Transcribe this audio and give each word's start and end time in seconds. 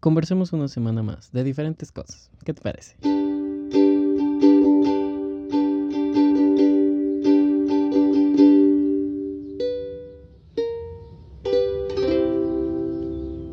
conversemos 0.00 0.52
una 0.52 0.68
semana 0.68 1.02
más 1.02 1.32
de 1.32 1.44
diferentes 1.44 1.92
cosas. 1.92 2.30
¿Qué 2.44 2.54
te 2.54 2.62
parece? 2.62 2.96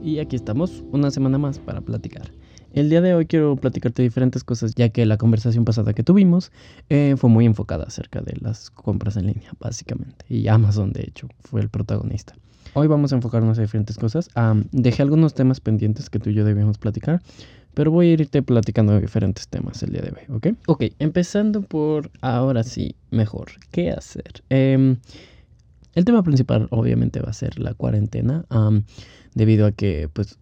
Y 0.03 0.19
aquí 0.19 0.35
estamos, 0.35 0.83
una 0.91 1.11
semana 1.11 1.37
más 1.37 1.59
para 1.59 1.81
platicar. 1.81 2.31
El 2.73 2.89
día 2.89 3.01
de 3.01 3.13
hoy 3.15 3.25
quiero 3.25 3.55
platicarte 3.55 4.03
diferentes 4.03 4.43
cosas, 4.43 4.75
ya 4.75 4.89
que 4.89 5.05
la 5.05 5.17
conversación 5.17 5.65
pasada 5.65 5.93
que 5.93 6.03
tuvimos 6.03 6.51
eh, 6.89 7.15
fue 7.17 7.29
muy 7.29 7.45
enfocada 7.45 7.85
acerca 7.85 8.21
de 8.21 8.33
las 8.39 8.69
compras 8.69 9.17
en 9.17 9.27
línea, 9.27 9.51
básicamente. 9.59 10.25
Y 10.29 10.47
Amazon, 10.47 10.91
de 10.91 11.03
hecho, 11.03 11.27
fue 11.39 11.61
el 11.61 11.69
protagonista. 11.69 12.35
Hoy 12.77 12.87
vamos 12.87 13.13
a 13.13 13.15
enfocarnos 13.15 13.57
a 13.57 13.61
diferentes 13.61 13.97
cosas. 13.97 14.29
dejé 14.73 15.01
algunos 15.01 15.33
temas 15.33 15.61
pendientes 15.61 16.09
que 16.09 16.19
tú 16.19 16.29
y 16.29 16.33
yo 16.33 16.43
debíamos 16.43 16.77
platicar, 16.77 17.21
pero 17.73 17.89
voy 17.89 18.09
a 18.09 18.11
irte 18.11 18.43
platicando 18.43 18.91
de 18.91 18.99
diferentes 18.99 19.47
temas 19.47 19.81
el 19.81 19.93
día 19.93 20.01
de 20.01 20.09
hoy, 20.09 20.35
¿ok? 20.35 20.47
Ok, 20.67 20.83
empezando 20.99 21.61
por 21.61 22.11
ahora 22.19 22.63
sí, 22.63 22.97
mejor, 23.11 23.51
¿qué 23.71 23.91
hacer? 23.91 24.43
Em, 24.49 24.97
el 25.93 26.03
tema 26.03 26.21
principal 26.21 26.67
obviamente 26.69 27.21
va 27.21 27.29
a 27.29 27.33
ser 27.33 27.57
la 27.59 27.73
cuarentena, 27.75 28.43
debido 29.33 29.67
a 29.67 29.71
que 29.71 30.09
pues 30.11 30.37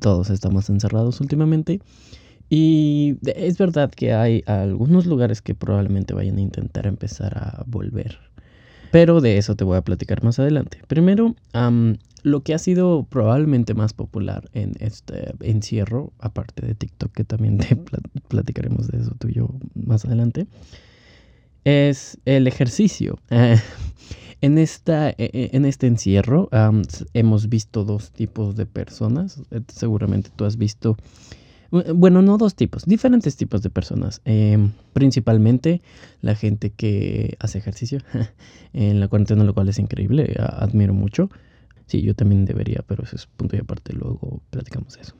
todos 0.00 0.30
estamos 0.30 0.68
encerrados 0.70 1.20
últimamente. 1.20 1.80
Y 2.50 3.18
es 3.22 3.56
verdad 3.56 3.92
que 3.92 4.14
hay 4.14 4.42
algunos 4.46 5.06
lugares 5.06 5.42
que 5.42 5.54
probablemente 5.54 6.12
vayan 6.12 6.38
a 6.38 6.40
intentar 6.40 6.88
empezar 6.88 7.38
a 7.38 7.62
volver 7.68 8.27
pero 8.90 9.20
de 9.20 9.38
eso 9.38 9.56
te 9.56 9.64
voy 9.64 9.76
a 9.76 9.82
platicar 9.82 10.22
más 10.22 10.38
adelante. 10.38 10.78
Primero, 10.86 11.34
lo 12.22 12.42
que 12.42 12.54
ha 12.54 12.58
sido 12.58 13.06
probablemente 13.08 13.74
más 13.74 13.92
popular 13.92 14.48
en 14.52 14.72
este 14.80 15.34
encierro, 15.40 16.12
aparte 16.18 16.66
de 16.66 16.74
TikTok, 16.74 17.12
que 17.12 17.24
también 17.24 17.58
te 17.58 17.76
platicaremos 18.28 18.88
de 18.88 18.98
eso 18.98 19.14
tú 19.18 19.28
y 19.28 19.34
yo 19.34 19.50
más 19.74 20.04
adelante, 20.04 20.46
es 21.64 22.18
el 22.24 22.46
ejercicio. 22.46 23.18
en, 24.40 24.58
esta, 24.58 25.10
e, 25.10 25.14
e, 25.18 25.50
en 25.52 25.64
este 25.64 25.86
encierro 25.86 26.48
hemos 27.12 27.48
visto 27.48 27.84
dos 27.84 28.10
tipos 28.12 28.56
de 28.56 28.66
personas. 28.66 29.42
Eh, 29.50 29.60
seguramente 29.68 30.30
tú 30.34 30.44
has 30.44 30.56
visto 30.56 30.96
bueno, 31.70 32.22
no 32.22 32.38
dos 32.38 32.54
tipos, 32.54 32.84
diferentes 32.86 33.36
tipos 33.36 33.62
de 33.62 33.70
personas. 33.70 34.20
Em, 34.24 34.72
principalmente 34.92 35.82
la 36.22 36.34
gente 36.34 36.70
que 36.70 37.36
hace 37.40 37.58
ejercicio 37.58 38.00
en 38.72 39.00
la 39.00 39.08
cuarentena, 39.08 39.44
lo 39.44 39.54
cual 39.54 39.68
es 39.68 39.78
increíble, 39.78 40.34
admiro 40.38 40.94
mucho. 40.94 41.30
Sí, 41.86 42.02
yo 42.02 42.14
también 42.14 42.44
debería, 42.44 42.84
pero 42.86 43.04
eso 43.04 43.16
es 43.16 43.26
punto 43.26 43.56
y 43.56 43.60
aparte, 43.60 43.92
luego 43.94 44.42
platicamos 44.50 44.94
de 44.94 45.02
eso. 45.02 45.14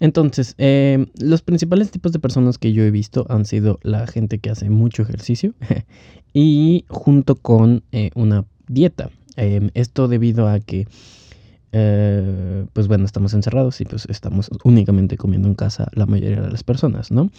Entonces, 0.00 0.54
em, 0.58 1.06
los 1.18 1.42
principales 1.42 1.90
tipos 1.90 2.12
de 2.12 2.18
personas 2.18 2.58
que 2.58 2.72
yo 2.72 2.82
he 2.84 2.90
visto 2.90 3.26
han 3.28 3.44
sido 3.44 3.78
la 3.82 4.06
gente 4.06 4.38
que 4.38 4.50
hace 4.50 4.70
mucho 4.70 5.02
ejercicio 5.02 5.54
y 6.32 6.84
junto 6.88 7.36
con 7.36 7.82
eh, 7.92 8.10
una 8.14 8.44
dieta. 8.68 9.10
Em, 9.36 9.70
esto 9.74 10.08
debido 10.08 10.48
a 10.48 10.60
que 10.60 10.86
eh, 11.72 12.66
pues 12.72 12.88
bueno, 12.88 13.04
estamos 13.04 13.34
encerrados 13.34 13.80
y 13.80 13.84
pues 13.84 14.06
estamos 14.08 14.50
únicamente 14.64 15.16
comiendo 15.16 15.48
en 15.48 15.54
casa 15.54 15.88
la 15.92 16.06
mayoría 16.06 16.40
de 16.40 16.50
las 16.50 16.62
personas, 16.62 17.10
¿no? 17.10 17.30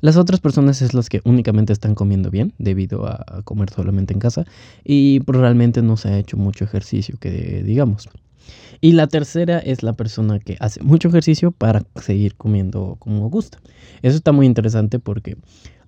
Las 0.00 0.16
otras 0.16 0.40
personas 0.40 0.82
es 0.82 0.94
las 0.94 1.08
que 1.08 1.20
únicamente 1.24 1.72
están 1.72 1.94
comiendo 1.94 2.28
bien 2.28 2.52
debido 2.58 3.06
a 3.06 3.42
comer 3.44 3.70
solamente 3.70 4.12
en 4.12 4.18
casa 4.18 4.44
y 4.84 5.20
realmente 5.26 5.80
no 5.80 5.96
se 5.96 6.08
ha 6.08 6.18
hecho 6.18 6.36
mucho 6.36 6.64
ejercicio 6.64 7.16
que 7.20 7.62
digamos. 7.62 8.08
Y 8.80 8.92
la 8.92 9.06
tercera 9.06 9.60
es 9.60 9.84
la 9.84 9.92
persona 9.92 10.40
que 10.40 10.56
hace 10.58 10.82
mucho 10.82 11.06
ejercicio 11.06 11.52
para 11.52 11.84
seguir 11.94 12.34
comiendo 12.34 12.96
como 12.98 13.30
gusta. 13.30 13.60
Eso 14.02 14.16
está 14.16 14.32
muy 14.32 14.46
interesante 14.46 14.98
porque 14.98 15.36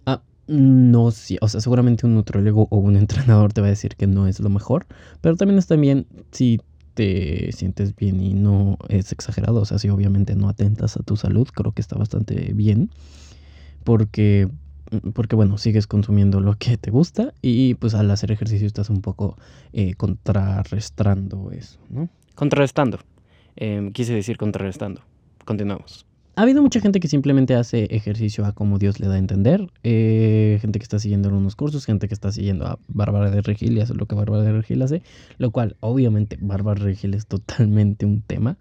ah, 0.06 0.22
no, 0.47 1.11
sí, 1.11 1.37
o 1.41 1.48
sea, 1.48 1.61
seguramente 1.61 2.06
un 2.06 2.15
nutriólogo 2.15 2.69
o 2.70 2.77
un 2.77 2.97
entrenador 3.05 3.53
te 3.53 3.61
va 3.61 3.66
a 3.66 3.71
decir 3.71 3.97
que 3.97 4.06
no 4.06 4.28
es 4.28 4.38
lo 4.38 4.49
mejor, 4.49 4.87
pero 5.21 5.37
también 5.37 5.59
está 5.59 5.75
bien 5.75 6.06
si 6.31 6.61
te 6.94 7.53
sientes 7.53 7.94
bien 7.94 8.21
y 8.21 8.34
no 8.34 8.78
es 8.88 9.12
exagerado, 9.12 9.60
o 9.60 9.65
sea, 9.65 9.78
si 9.78 9.88
obviamente 9.88 10.34
no 10.34 10.49
atentas 10.49 10.97
a 10.97 11.03
tu 11.03 11.16
salud, 11.16 11.49
creo 11.53 11.72
que 11.72 11.82
está 11.82 11.97
bastante 11.97 12.53
bien, 12.55 12.91
porque, 13.82 14.49
porque 15.12 15.37
bueno, 15.37 15.59
sigues 15.59 15.87
consumiendo 15.87 16.41
lo 16.41 16.55
que 16.56 16.77
te 16.77 16.91
gusta 16.91 17.34
y 17.43 17.75
pues 17.75 17.94
al 17.94 18.10
hacer 18.10 18.31
ejercicio 18.31 18.66
estás 18.66 18.91
un 18.91 19.03
poco 19.03 19.37
eh, 19.72 19.94
contrarrestando 19.94 21.50
eso, 21.50 21.78
¿no? 21.91 22.09
Contrarrestando, 22.34 22.99
em, 23.56 23.93
quise 23.93 24.15
decir 24.15 24.37
contrarrestando. 24.37 25.03
Continuamos. 25.44 26.06
Ha 26.37 26.43
habido 26.43 26.62
mucha 26.62 26.81
gente 26.81 26.99
que 26.99 27.06
simplemente 27.06 27.55
hace 27.55 27.84
ejercicio 27.91 28.45
a 28.45 28.53
como 28.53 28.78
Dios 28.78 28.99
le 28.99 29.06
da 29.06 29.15
a 29.15 29.19
entender. 29.19 29.71
Eh, 29.84 30.59
gente 30.61 30.81
que 30.81 30.83
está 30.83 30.99
siguiendo 30.99 31.28
unos 31.28 31.55
cursos, 31.55 31.87
gente 31.87 32.09
que 32.09 32.15
está 32.15 32.33
siguiendo 32.33 32.67
a 32.67 32.78
Bárbara 32.89 33.31
de 33.31 33.41
Regil 33.41 33.77
y 33.77 33.81
hace 33.81 33.95
lo 33.95 34.06
que 34.06 34.17
Bárbara 34.17 34.43
de 34.43 34.53
Regil 34.53 34.83
hace. 34.83 35.03
Lo 35.39 35.53
cual, 35.53 35.77
obviamente, 35.78 36.37
Bárbara 36.41 36.81
de 36.81 36.87
Regil 36.87 37.15
es 37.15 37.27
totalmente 37.27 38.05
un 38.05 38.21
tema. 38.21 38.56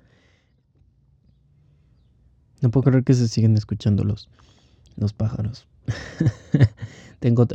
No 2.62 2.70
puedo 2.70 2.84
creer 2.86 3.04
que 3.04 3.16
se 3.16 3.28
siguen 3.28 3.56
escuchando 3.58 4.04
los, 4.04 4.30
los 4.96 5.14
pájaros. 5.14 5.66
tengo 7.20 7.48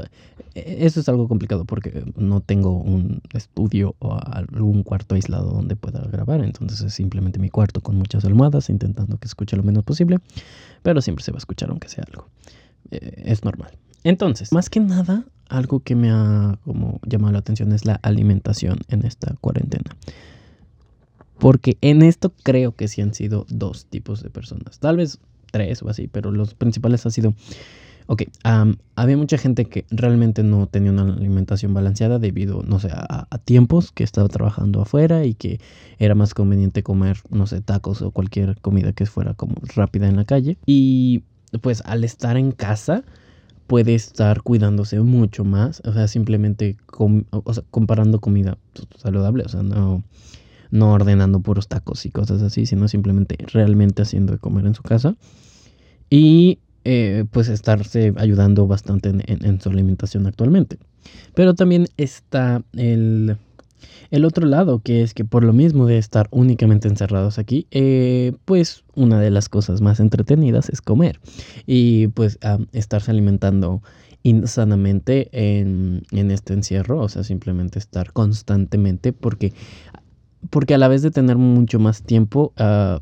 eso 0.67 1.01
es 1.01 1.09
algo 1.09 1.29
complicado 1.29 1.65
porque 1.65 2.05
no 2.17 2.41
tengo 2.41 2.79
un 2.79 3.21
estudio 3.33 3.95
o 3.99 4.15
algún 4.15 4.83
cuarto 4.83 5.15
aislado 5.15 5.51
donde 5.51 5.77
pueda 5.77 6.01
grabar, 6.09 6.43
entonces 6.43 6.81
es 6.81 6.95
simplemente 6.95 7.39
mi 7.39 7.51
cuarto 7.51 7.81
con 7.81 7.97
muchas 7.97 8.25
almohadas 8.25 8.71
intentando 8.71 9.17
que 9.19 9.27
escuche 9.27 9.57
lo 9.57 9.63
menos 9.63 9.85
posible, 9.85 10.19
pero 10.83 11.01
siempre 11.01 11.25
se 11.25 11.33
va 11.33 11.37
a 11.37 11.39
escuchar 11.39 11.71
aunque 11.71 11.89
sea 11.89 12.05
algo. 12.09 12.29
E-, 12.91 13.23
es 13.27 13.45
normal. 13.45 13.73
Entonces, 14.05 14.53
más 14.53 14.71
que 14.71 14.81
nada, 14.81 15.25
algo 15.49 15.81
que 15.81 15.97
me 15.97 16.11
ha 16.11 16.59
como 16.65 17.01
llamado 17.05 17.33
la 17.33 17.41
atención 17.41 17.73
es 17.73 17.85
la 17.85 17.95
alimentación 18.03 18.79
en 18.89 19.05
esta 19.05 19.35
cuarentena. 19.41 19.97
Porque 21.39 21.79
en 21.81 22.03
esto 22.03 22.33
creo 22.43 22.73
que 22.75 22.89
sí 22.89 23.01
han 23.01 23.15
sido 23.15 23.47
dos 23.49 23.87
tipos 23.87 24.23
de 24.23 24.31
personas. 24.31 24.79
Tal 24.79 24.97
vez 24.97 25.19
tres 25.51 25.83
o 25.83 25.89
así, 25.89 26.09
pero 26.09 26.31
los 26.31 26.55
principales 26.55 27.05
han 27.07 27.13
sido 27.13 27.35
Ok, 28.11 28.23
había 28.95 29.19
mucha 29.19 29.37
gente 29.37 29.67
que 29.67 29.85
realmente 29.91 30.43
no 30.43 30.67
tenía 30.67 30.93
una 30.93 31.03
alimentación 31.03 31.75
balanceada 31.75 32.19
debido, 32.19 32.63
no 32.63 32.81
sé, 32.81 32.89
a, 32.91 33.27
tiempos 33.45 33.93
que 33.93 34.03
estaba 34.03 34.29
trabajando 34.29 34.81
afuera 34.81 35.27
y 35.27 35.35
que 35.35 35.61
era 35.99 36.15
más 36.15 36.33
conveniente 36.33 36.83
comer, 36.83 37.19
no 37.29 37.47
sé, 37.47 37.61
tacos 37.61 38.01
o 38.01 38.11
cualquier 38.11 38.59
comida 38.63 38.95
que 38.95 39.05
fuera 39.05 39.35
como 39.35 39.57
rápida 39.77 40.09
en 40.09 40.17
la 40.17 40.25
calle. 40.25 40.57
Y 40.65 41.25
pues 41.61 41.83
al 41.85 42.03
estar 42.03 42.39
en 42.39 42.53
casa 42.53 43.05
puede 43.67 43.95
estar 43.95 44.41
cuidándose 44.41 44.99
mucho 45.01 45.45
más, 45.45 45.83
o 45.85 45.93
sea, 45.93 46.09
simplemente 46.09 46.79
comparando 47.71 48.21
comida 48.21 48.57
saludable, 48.97 49.45
o 49.45 49.49
sea, 49.51 49.63
no, 49.63 50.03
no 50.71 50.93
ordenando 50.95 51.41
puros 51.41 51.69
tacos 51.69 52.07
y 52.07 52.11
cosas 52.11 52.41
así, 52.41 52.65
sino 52.65 52.89
simplemente 52.89 53.37
realmente 53.53 54.01
haciendo 54.01 54.33
de 54.33 54.39
comer 54.39 54.65
en 54.65 54.75
su 54.75 54.83
casa. 54.83 55.15
Y 56.09 56.61
eh, 56.91 57.27
pues 57.31 57.51
estarse 57.51 58.15
ayudando 58.17 58.67
bastante 58.67 59.11
en, 59.11 59.61
su 59.61 59.69
alimentación 59.69 60.27
actualmente. 60.27 60.79
Pero 61.35 61.55
también 61.55 61.87
está 61.99 62.63
el, 62.73 63.37
otro 64.25 64.47
lado, 64.47 64.81
que 64.81 65.03
es 65.03 65.13
que 65.13 65.27
por 65.27 65.45
lo 65.45 65.53
mismo 65.53 65.85
de 65.85 65.99
estar 65.99 66.29
únicamente 66.31 66.89
encerrados 66.89 67.39
aquí, 67.39 67.67
eh, 67.73 68.33
pues 68.47 68.85
una 68.95 69.21
de 69.21 69.31
las 69.31 69.51
cosas 69.51 69.83
más 69.83 70.01
entretenidas 70.01 70.71
es 70.71 70.81
comer 70.81 71.21
y 71.67 72.07
pues 72.07 72.39
estarse 72.73 73.11
alimentando 73.11 73.83
insanamente 74.23 75.29
en, 75.33 76.07
este 76.11 76.55
encierro, 76.55 77.03
o 77.03 77.11
sea, 77.11 77.23
simplemente 77.23 77.79
estar 77.79 78.15
constantemente 78.15 79.13
porque, 79.13 79.53
porque 80.49 80.73
a 80.73 80.79
la 80.79 80.89
vez 80.89 81.03
de 81.03 81.11
tener 81.11 81.37
mucho 81.37 81.79
más 81.79 82.03
tiempo, 82.03 82.55
uh, 82.59 82.99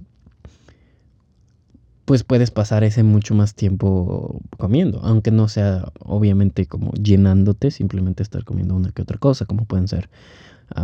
pues 2.06 2.22
puedes 2.22 2.52
pasar 2.52 2.84
ese 2.84 3.02
mucho 3.02 3.34
más 3.34 3.54
tiempo 3.54 4.40
comiendo, 4.56 5.00
aunque 5.02 5.32
no 5.32 5.48
sea 5.48 5.92
obviamente 5.98 6.66
como 6.66 6.92
llenándote, 6.92 7.72
simplemente 7.72 8.22
estar 8.22 8.44
comiendo 8.44 8.74
una 8.76 8.92
que 8.92 9.02
otra 9.02 9.18
cosa, 9.18 9.44
como 9.44 9.66
pueden 9.66 9.88
ser 9.88 10.08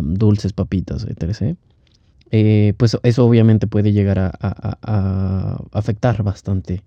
dulces, 0.03 0.53
papitas, 0.53 1.05
etc. 1.05 1.57
Eh, 2.33 2.75
pues 2.77 2.99
eso 3.05 3.25
obviamente 3.25 3.69
puede 3.69 3.93
llegar 3.93 4.19
a, 4.19 5.63
afectar 5.71 6.25
bastante 6.25 6.83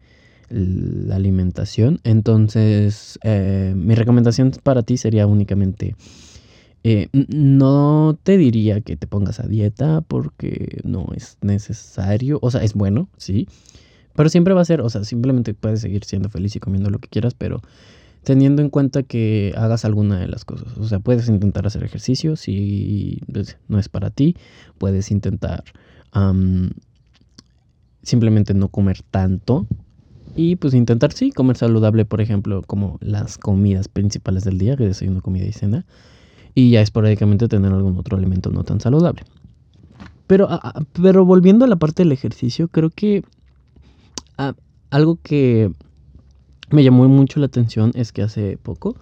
la 0.50 1.16
alimentación. 1.16 2.02
Entonces, 2.04 3.18
eh, 3.24 3.74
mi 3.74 3.96
recomendación 3.96 4.52
para 4.64 4.84
ti 4.84 4.98
sería 4.98 5.28
únicamente, 5.28 5.96
eh, 6.84 7.08
no 7.14 8.20
te 8.22 8.38
diría 8.38 8.82
que 8.82 8.98
te 8.98 9.08
pongas 9.08 9.40
a 9.40 9.48
dieta 9.48 10.02
porque 10.02 10.82
no 10.84 11.08
es 11.16 11.38
necesario, 11.42 12.38
o 12.42 12.52
sea, 12.52 12.64
es 12.64 12.74
bueno, 12.74 13.08
sí, 13.18 13.48
pero 14.16 14.30
siempre 14.30 14.54
va 14.54 14.62
a 14.62 14.66
ser, 14.66 14.82
o 14.82 14.90
sea, 14.90 15.04
simplemente 15.04 15.54
puedes 15.54 15.82
seguir 15.82 16.04
siendo 16.06 16.30
feliz 16.30 16.56
y 16.56 16.60
comiendo 16.60 16.90
lo 16.90 17.00
que 17.00 17.10
quieras, 17.10 17.34
pero 17.34 17.62
teniendo 18.24 18.62
en 18.62 18.70
cuenta 18.70 19.04
que 19.04 19.54
hagas 19.56 19.86
alguna 19.86 20.20
de 20.20 20.28
las 20.28 20.44
cosas. 20.44 20.78
O 20.78 20.84
sea, 20.86 21.00
puedes 21.00 21.30
intentar 21.30 21.68
hacer 21.68 21.84
ejercicio 21.84 22.36
si 22.36 23.22
pues, 23.32 23.58
no 23.68 23.80
es 23.80 23.88
para 23.88 24.10
ti. 24.10 24.36
Puedes 24.78 25.12
intentar 25.12 25.64
simplemente 28.02 28.54
no 28.54 28.70
comer 28.70 29.02
tanto 29.12 29.68
y 30.36 30.56
pues 30.56 30.74
intentar, 30.74 31.14
sí, 31.14 31.32
comer 31.32 31.58
saludable, 31.58 32.06
por 32.06 32.20
ejemplo, 32.20 32.62
como 32.66 32.98
las 33.02 33.38
comidas 33.38 33.88
principales 33.88 34.44
del 34.44 34.58
día, 34.58 34.76
que 34.76 34.86
desayuno, 34.86 35.22
comida 35.22 35.46
y 35.46 35.54
cena. 35.54 35.86
Y 36.54 36.72
ya 36.72 36.82
esporádicamente 36.82 37.48
tener 37.48 37.72
algún 37.72 37.98
otro 37.98 38.18
alimento 38.18 38.50
no 38.50 38.64
tan 38.64 38.80
saludable. 38.80 39.24
Pero, 40.26 40.50
pero 41.02 41.26
volviendo 41.26 41.66
a 41.66 41.68
la 41.68 41.76
parte 41.76 42.04
del 42.04 42.12
ejercicio, 42.12 42.70
creo 42.70 42.90
que 42.90 43.24
algo 44.90 45.20
que 45.22 45.72
me 46.72 46.84
llamó 46.84 47.08
mucho 47.08 47.40
la 47.40 47.46
atención 47.46 47.92
es 47.96 48.12
que 48.12 48.22
hace 48.22 48.58
poco 48.58 48.96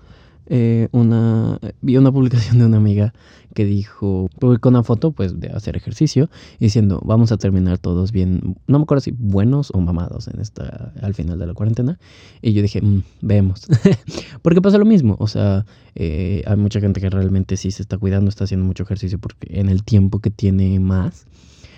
eh, 0.48 0.90
una, 0.92 1.58
vi 1.82 1.96
una 1.96 2.12
publicación 2.12 2.60
de 2.60 2.66
una 2.66 2.78
amiga 2.78 3.14
que 3.54 3.66
dijo, 3.66 4.30
publicó 4.40 4.70
una 4.70 4.84
foto 4.84 5.12
pues 5.12 5.40
de 5.40 5.48
hacer 5.50 5.78
ejercicio 5.78 6.30
diciendo 6.60 7.00
vamos 7.06 7.32
a 7.32 7.38
terminar 7.38 7.78
todos 7.78 8.12
bien, 8.12 8.58
no 8.68 8.80
me 8.80 8.84
acuerdo 8.84 9.02
si 9.02 9.12
buenos 9.12 9.72
o 9.74 9.80
mamados 9.80 10.28
en 10.28 10.42
esta, 10.42 10.92
al 11.02 11.14
final 11.14 11.40
de 11.40 11.48
la 11.48 11.54
cuarentena. 11.54 11.98
Y 12.42 12.54
yo 12.54 12.62
dije, 12.62 12.82
mm, 12.82 13.04
vemos, 13.22 13.68
porque 14.42 14.62
pasa 14.62 14.78
lo 14.78 14.86
mismo, 14.86 15.16
o 15.20 15.28
sea, 15.28 15.66
eh, 15.96 16.44
hay 16.46 16.58
mucha 16.58 16.82
gente 16.82 17.00
que 17.00 17.10
realmente 17.10 17.56
sí 17.56 17.72
se 17.72 17.82
está 17.82 17.98
cuidando, 17.98 18.28
está 18.28 18.44
haciendo 18.44 18.66
mucho 18.66 18.84
ejercicio 18.84 19.20
porque 19.20 19.48
en 19.60 19.70
el 19.70 19.84
tiempo 19.84 20.20
que 20.20 20.30
tiene 20.30 20.80
más 20.80 21.26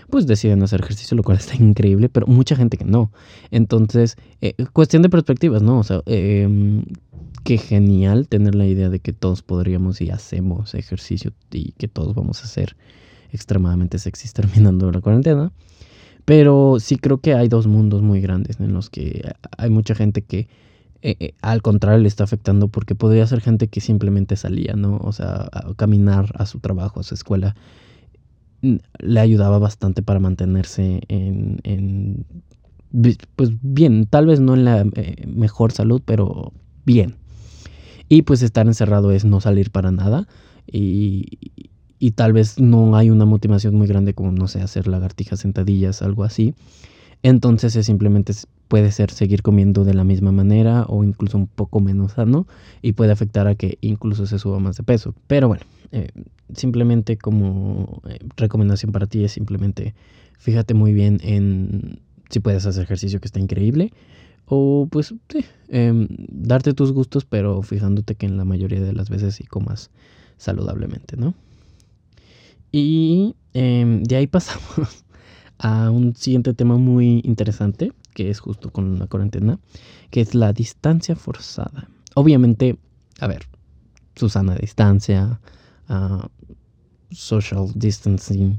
pues 0.10 0.28
deciden 0.28 0.64
hacer 0.64 0.82
ejercicio, 0.82 1.16
lo 1.16 1.24
cual 1.24 1.38
está 1.40 1.56
increíble, 1.56 2.10
pero 2.10 2.28
mucha 2.28 2.56
gente 2.56 2.78
que 2.78 2.86
no. 2.86 3.12
Entonces, 3.52 4.18
eh, 4.42 4.56
cuestión 4.74 5.02
de 5.02 5.10
perspectivas, 5.10 5.62
¿no? 5.62 5.80
O 5.80 5.84
sea, 5.84 6.02
eh, 6.06 6.84
qué 7.44 7.58
genial 7.58 8.28
tener 8.28 8.56
la 8.56 8.66
idea 8.66 8.90
de 8.90 9.00
que 9.00 9.14
todos 9.14 9.42
podríamos 9.42 10.02
y 10.02 10.10
hacemos 10.10 10.74
ejercicio 10.74 11.32
y 11.52 11.74
que 11.74 11.88
todos 11.88 12.16
vamos 12.16 12.44
a 12.44 12.48
ser 12.48 12.76
extremadamente 13.32 14.00
sexys 14.00 14.34
terminando 14.34 14.92
la 14.92 15.02
cuarentena. 15.02 15.52
Pero 16.26 16.78
sí 16.80 16.98
creo 16.98 17.20
que 17.20 17.36
hay 17.36 17.48
dos 17.48 17.68
mundos 17.68 18.02
muy 18.02 18.20
grandes 18.20 18.60
en 18.60 18.74
los 18.74 18.90
que 18.90 19.32
hay 19.58 19.70
mucha 19.70 19.94
gente 19.94 20.24
que 20.24 20.48
eh, 21.04 21.16
eh, 21.20 21.34
al 21.44 21.62
contrario 21.62 22.00
le 22.00 22.08
está 22.08 22.24
afectando 22.24 22.68
porque 22.68 22.96
podría 22.96 23.28
ser 23.28 23.42
gente 23.42 23.68
que 23.68 23.80
simplemente 23.80 24.36
salía, 24.36 24.74
¿no? 24.74 24.98
O 24.98 25.12
sea, 25.12 25.52
caminar 25.76 26.34
a 26.34 26.48
su 26.48 26.60
trabajo, 26.60 27.00
a 27.00 27.04
su 27.04 27.14
escuela, 27.14 27.56
le 29.00 29.20
ayudaba 29.20 29.60
bastante 29.60 30.02
para 30.02 30.20
mantenerse 30.20 31.02
en, 31.08 31.60
en 31.64 32.26
pues 33.36 33.52
bien, 33.62 34.06
tal 34.06 34.26
vez 34.26 34.40
no 34.40 34.54
en 34.54 34.66
la 34.66 34.86
eh, 34.96 35.26
mejor 35.28 35.72
salud, 35.72 36.02
pero 36.06 36.54
bien. 36.86 37.16
Y 38.08 38.22
pues 38.22 38.42
estar 38.42 38.68
encerrado 38.68 39.12
es 39.12 39.26
no 39.26 39.42
salir 39.42 39.72
para 39.72 39.92
nada. 39.92 40.28
Y, 40.72 41.40
y 42.00 42.12
tal 42.12 42.34
vez 42.34 42.60
no 42.60 42.96
hay 42.96 43.10
una 43.10 43.26
motivación 43.26 43.76
muy 43.76 43.88
grande 43.88 44.14
como, 44.14 44.32
no 44.32 44.48
sé, 44.48 44.62
hacer 44.62 44.88
lagartijas, 44.88 45.40
sentadillas, 45.40 46.02
algo 46.02 46.24
así. 46.24 46.54
Entonces 47.24 47.76
es 47.76 47.86
simplemente 47.86 48.34
puede 48.68 48.92
ser 48.92 49.12
seguir 49.12 49.42
comiendo 49.42 49.84
de 49.84 49.94
la 49.94 50.04
misma 50.04 50.32
manera 50.32 50.86
o 50.88 51.04
incluso 51.04 51.38
un 51.38 51.48
poco 51.48 51.80
menos 51.80 52.14
sano 52.14 52.48
y 52.82 52.94
puede 52.94 53.12
afectar 53.12 53.48
a 53.48 53.56
que 53.56 53.78
incluso 53.82 54.26
se 54.26 54.40
suba 54.40 54.60
más 54.60 54.78
de 54.78 54.84
peso. 54.84 55.14
Pero 55.28 55.48
bueno, 55.48 55.64
eh, 55.92 56.10
simplemente 56.54 57.18
como 57.18 58.02
eh, 58.10 58.20
recomendación 58.38 58.92
para 58.92 59.06
ti 59.06 59.24
es 59.24 59.34
simplemente 59.34 59.94
fíjate 60.38 60.74
muy 60.74 60.94
bien 60.94 61.20
en 61.24 62.00
si 62.30 62.40
puedes 62.40 62.66
hacer 62.66 62.84
ejercicio 62.84 63.20
que 63.20 63.28
está 63.28 63.40
increíble 63.40 63.92
o 64.48 64.88
pues 64.92 65.14
sí, 65.30 65.46
em, 65.70 66.08
darte 66.10 66.74
tus 66.74 66.92
gustos, 66.92 67.26
pero 67.26 67.62
fijándote 67.62 68.16
que 68.16 68.26
en 68.26 68.38
la 68.38 68.46
mayoría 68.46 68.82
de 68.82 68.94
las 68.94 69.10
veces 69.10 69.36
sí 69.36 69.44
comas 69.44 69.90
saludablemente, 70.38 71.18
¿no? 71.18 71.34
Y 72.72 73.36
em, 73.54 74.04
de 74.04 74.16
ahí 74.18 74.28
pasamos 74.28 75.05
a 75.60 75.90
un 75.90 76.16
siguiente 76.16 76.54
tema 76.54 76.78
muy 76.78 77.22
interesante, 77.24 77.92
que 78.14 78.30
es 78.30 78.40
justo 78.40 78.72
con 78.72 79.00
la 79.00 79.08
cuarentena, 79.08 79.60
que 80.10 80.22
es 80.22 80.36
la 80.36 80.54
distancia 80.54 81.16
forzada. 81.16 81.90
Obviamente, 82.16 82.78
a 83.20 83.28
ver, 83.28 83.48
Susana 84.16 84.56
distancia, 84.56 85.40
uh, 85.90 86.26
social 87.12 87.68
distancing, 87.76 88.58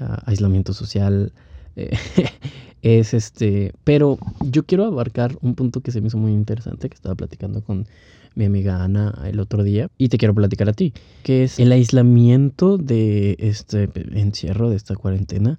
uh, 0.00 0.16
aislamiento 0.26 0.72
social, 0.72 1.32
eh, 1.76 1.96
es 2.82 3.14
este, 3.14 3.72
pero 3.82 4.18
yo 4.40 4.64
quiero 4.64 4.84
abarcar 4.84 5.36
un 5.40 5.54
punto 5.54 5.80
que 5.80 5.90
se 5.90 6.00
me 6.00 6.08
hizo 6.08 6.18
muy 6.18 6.32
interesante, 6.32 6.88
que 6.88 6.94
estaba 6.94 7.14
platicando 7.14 7.62
con 7.62 7.86
mi 8.34 8.44
amiga 8.44 8.82
Ana 8.82 9.22
el 9.24 9.40
otro 9.40 9.62
día, 9.62 9.88
y 9.98 10.08
te 10.08 10.18
quiero 10.18 10.34
platicar 10.34 10.68
a 10.68 10.72
ti, 10.72 10.92
que 11.22 11.44
es 11.44 11.58
el 11.58 11.72
aislamiento 11.72 12.78
de 12.78 13.36
este 13.38 13.88
encierro, 14.12 14.70
de 14.70 14.76
esta 14.76 14.96
cuarentena, 14.96 15.58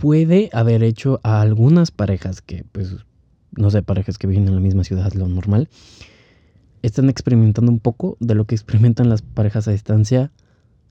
puede 0.00 0.48
haber 0.52 0.82
hecho 0.82 1.20
a 1.22 1.40
algunas 1.40 1.90
parejas 1.90 2.40
que, 2.40 2.64
pues, 2.72 2.96
no 3.52 3.70
sé, 3.70 3.82
parejas 3.82 4.18
que 4.18 4.26
viven 4.26 4.48
en 4.48 4.54
la 4.54 4.60
misma 4.60 4.82
ciudad, 4.82 5.12
lo 5.12 5.28
normal, 5.28 5.68
están 6.82 7.10
experimentando 7.10 7.70
un 7.70 7.80
poco 7.80 8.16
de 8.18 8.34
lo 8.34 8.46
que 8.46 8.54
experimentan 8.54 9.10
las 9.10 9.20
parejas 9.22 9.68
a 9.68 9.72
distancia 9.72 10.32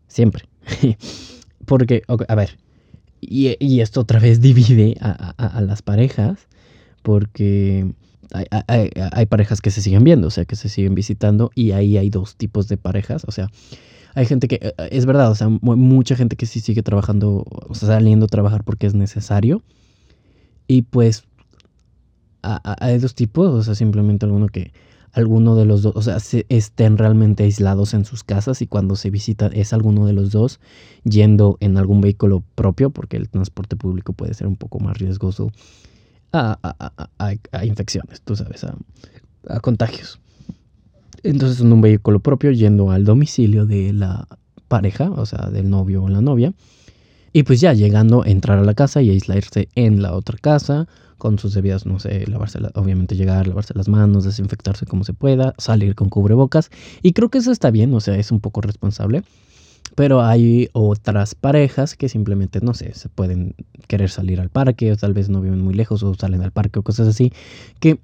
siempre. 0.07 0.45
Porque, 1.65 2.03
a 2.27 2.35
ver, 2.35 2.59
y, 3.19 3.79
esto 3.81 4.01
otra 4.01 4.19
vez 4.19 4.41
divide 4.41 4.95
a, 5.01 5.61
las 5.61 5.81
parejas 5.81 6.47
porque 7.01 7.91
hay, 8.31 9.25
parejas 9.25 9.61
que 9.61 9.71
se 9.71 9.81
siguen 9.81 10.03
viendo, 10.03 10.27
o 10.27 10.31
sea, 10.31 10.45
que 10.45 10.55
se 10.55 10.69
siguen 10.69 10.95
visitando 10.95 11.51
y 11.55 11.71
ahí 11.71 11.97
hay 11.97 12.09
dos 12.09 12.35
tipos 12.35 12.67
de 12.67 12.77
parejas, 12.77 13.23
o 13.27 13.31
sea, 13.31 13.49
hay 14.19 14.25
gente 14.25 14.49
que, 14.49 14.59
eh, 14.61 14.73
es 14.91 15.05
verdad, 15.05 15.31
o 15.31 15.35
sea, 15.35 15.47
mucha 15.47 16.15
gente 16.17 16.35
que 16.35 16.45
sí 16.45 16.59
sigue 16.59 16.83
trabajando, 16.83 17.45
o 17.49 17.73
sea, 17.73 17.87
saliendo 17.87 18.25
a 18.25 18.27
trabajar 18.27 18.65
porque 18.65 18.85
es 18.85 18.93
necesario 18.93 19.63
y 20.67 20.81
pues 20.81 21.23
hay 22.41 22.97
dos 22.99 23.15
tipos, 23.15 23.47
o 23.53 23.63
sea, 23.63 23.75
simplemente 23.75 24.25
alguno 24.25 24.47
que 24.47 24.73
alguno 25.13 25.55
de 25.55 25.65
los 25.65 25.83
dos, 25.83 25.95
o 25.95 26.01
sea, 26.01 26.17
estén 26.49 26.97
realmente 26.97 27.43
aislados 27.43 27.93
en 27.93 28.03
sus 28.03 28.25
casas 28.25 28.61
y 28.61 28.67
cuando 28.67 28.97
se 28.97 29.09
visita 29.09 29.47
es 29.53 29.71
alguno 29.71 30.05
de 30.05 30.13
los 30.13 30.31
dos 30.31 30.59
yendo 31.05 31.57
en 31.61 31.77
algún 31.77 32.01
vehículo 32.01 32.43
propio, 32.55 32.89
porque 32.89 33.15
el 33.15 33.29
transporte 33.29 33.77
público 33.77 34.11
puede 34.11 34.33
ser 34.33 34.47
un 34.47 34.57
poco 34.57 34.79
más 34.79 34.97
riesgoso 34.97 35.49
a, 36.33 36.59
a, 37.51 37.65
infecciones, 37.65 38.21
tú 38.21 38.35
sabes, 38.35 38.65
a, 38.65 39.59
contagios. 39.61 40.19
Entonces 41.23 41.61
en 41.61 41.71
un 41.71 41.81
vehículo 41.81 42.19
propio 42.19 42.51
yendo 42.51 42.91
al 42.91 43.05
domicilio 43.05 43.65
de 43.65 43.93
la 43.93 44.27
pareja, 44.67 45.11
o 45.11 45.25
sea, 45.25 45.49
del 45.49 45.69
novio 45.69 46.03
o 46.03 46.09
la 46.09 46.21
novia. 46.21 46.53
Y 47.31 47.43
pues 47.43 47.61
ya 47.61 47.73
llegando, 47.73 48.25
entrar 48.25 48.57
a 48.57 48.63
la 48.63 48.73
casa 48.73 49.01
y 49.01 49.09
aislarse 49.09 49.69
en 49.75 50.01
la 50.01 50.13
otra 50.13 50.37
casa 50.39 50.87
con 51.17 51.37
sus 51.37 51.53
debidas, 51.53 51.85
no 51.85 51.99
sé, 51.99 52.25
lavarse, 52.27 52.59
obviamente 52.75 53.15
llegar, 53.15 53.47
lavarse 53.47 53.73
las 53.75 53.89
manos, 53.89 54.23
desinfectarse 54.23 54.85
como 54.85 55.03
se 55.03 55.13
pueda, 55.13 55.53
salir 55.57 55.93
con 55.93 56.09
cubrebocas. 56.09 56.71
Y 57.03 57.11
creo 57.11 57.29
que 57.29 57.39
eso 57.39 57.51
está 57.51 57.69
bien, 57.71 57.93
o 57.93 57.99
sea, 57.99 58.15
es 58.15 58.31
un 58.31 58.39
poco 58.39 58.61
responsable. 58.61 59.23
Pero 59.95 60.21
hay 60.21 60.69
otras 60.71 61.35
parejas 61.35 61.95
que 61.95 62.09
simplemente, 62.09 62.61
no 62.61 62.73
sé, 62.73 62.93
se 62.93 63.09
pueden 63.09 63.55
querer 63.87 64.09
salir 64.09 64.39
al 64.39 64.49
parque 64.49 64.91
o 64.91 64.97
tal 64.97 65.13
vez 65.13 65.29
no 65.29 65.41
viven 65.41 65.61
muy 65.61 65.73
lejos 65.73 66.03
o 66.03 66.13
salen 66.13 66.41
al 66.41 66.51
parque 66.51 66.79
o 66.79 66.83
cosas 66.83 67.07
así. 67.07 67.33
Que, 67.79 67.99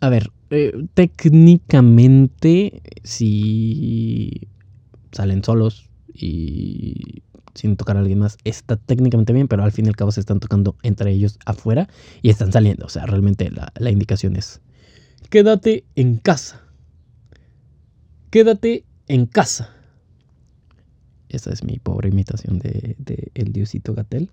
a 0.00 0.08
ver, 0.08 0.30
eh, 0.50 0.72
técnicamente 0.94 2.82
si 3.04 4.48
salen 5.12 5.44
solos 5.44 5.90
y 6.12 7.22
sin 7.54 7.76
tocar 7.76 7.96
a 7.96 8.00
alguien 8.00 8.18
más, 8.20 8.38
está 8.44 8.76
técnicamente 8.76 9.32
bien, 9.32 9.48
pero 9.48 9.62
al 9.64 9.72
fin 9.72 9.86
y 9.86 9.88
al 9.88 9.96
cabo 9.96 10.12
se 10.12 10.20
están 10.20 10.40
tocando 10.40 10.76
entre 10.82 11.10
ellos 11.10 11.38
afuera 11.44 11.88
y 12.22 12.30
están 12.30 12.52
saliendo. 12.52 12.86
O 12.86 12.88
sea, 12.88 13.06
realmente 13.06 13.50
la, 13.50 13.90
indicación 13.90 14.36
es, 14.36 14.60
quédate 15.28 15.84
en 15.96 16.16
casa. 16.16 16.62
Quédate 18.30 18.84
en 19.08 19.26
casa. 19.26 19.70
Esa 21.28 21.52
es 21.52 21.62
mi 21.64 21.78
pobre 21.78 22.08
imitación 22.08 22.58
de, 22.58 22.96
el 23.34 23.52
diosito 23.52 23.94
Gatel. 23.94 24.30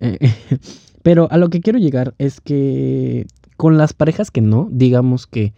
Eh, 0.00 0.18
pero 1.02 1.30
a 1.30 1.36
lo 1.36 1.48
que 1.50 1.60
quiero 1.60 1.78
llegar 1.78 2.14
es 2.18 2.40
que 2.40 3.26
con 3.56 3.78
las 3.78 3.92
parejas 3.92 4.30
que 4.30 4.40
no, 4.40 4.68
digamos 4.70 5.26
que 5.26 5.54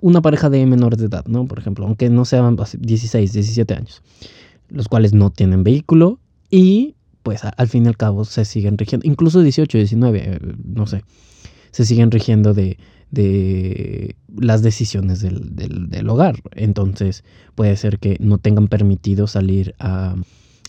una 0.00 0.22
pareja 0.22 0.50
de 0.50 0.64
menores 0.66 0.98
de 0.98 1.06
edad, 1.06 1.24
¿no? 1.26 1.46
Por 1.46 1.58
ejemplo, 1.58 1.86
aunque 1.86 2.08
no 2.08 2.24
sean 2.24 2.56
16, 2.56 3.32
17 3.32 3.74
años, 3.74 4.02
los 4.68 4.88
cuales 4.88 5.12
no 5.12 5.30
tienen 5.30 5.64
vehículo 5.64 6.18
y 6.50 6.94
pues 7.22 7.42
al 7.44 7.68
fin 7.68 7.84
y 7.84 7.88
al 7.88 7.96
cabo 7.96 8.24
se 8.24 8.44
siguen 8.44 8.78
rigiendo, 8.78 9.06
incluso 9.06 9.42
18, 9.42 9.78
19, 9.78 10.22
eh, 10.24 10.38
no 10.64 10.86
sé, 10.86 11.04
se 11.70 11.84
siguen 11.84 12.10
rigiendo 12.10 12.52
de, 12.52 12.78
de 13.10 14.16
las 14.36 14.62
decisiones 14.62 15.20
del, 15.20 15.54
del 15.54 16.08
hogar. 16.08 16.40
Entonces 16.52 17.24
puede 17.54 17.76
ser 17.76 17.98
que 17.98 18.16
no 18.20 18.38
tengan 18.38 18.68
permitido 18.68 19.26
salir 19.26 19.74
a 19.78 20.16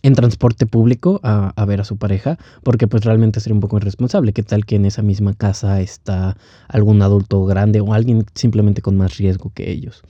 en 0.04 0.16
transporte 0.16 0.66
público 0.66 1.22
a, 1.24 1.66
ver 1.66 1.80
a 1.80 1.86
su 1.86 1.98
pareja, 1.98 2.38
porque 2.62 2.88
pues 2.88 3.06
realmente 3.06 3.40
sería 3.40 3.56
un 3.56 3.62
poco 3.62 3.78
irresponsable. 3.78 4.34
¿Qué 4.34 4.44
tal 4.44 4.66
que 4.66 4.76
en 4.76 4.86
esa 4.86 5.02
misma 5.02 5.34
casa 5.34 5.80
está 5.80 6.38
algún 6.68 7.02
adulto 7.02 7.44
grande 7.46 7.80
o 7.80 7.94
alguien 7.94 8.26
simplemente 8.36 8.82
con 8.82 8.98
más 8.98 9.18
riesgo 9.18 9.52
que 9.56 9.72
ellos? 9.72 10.04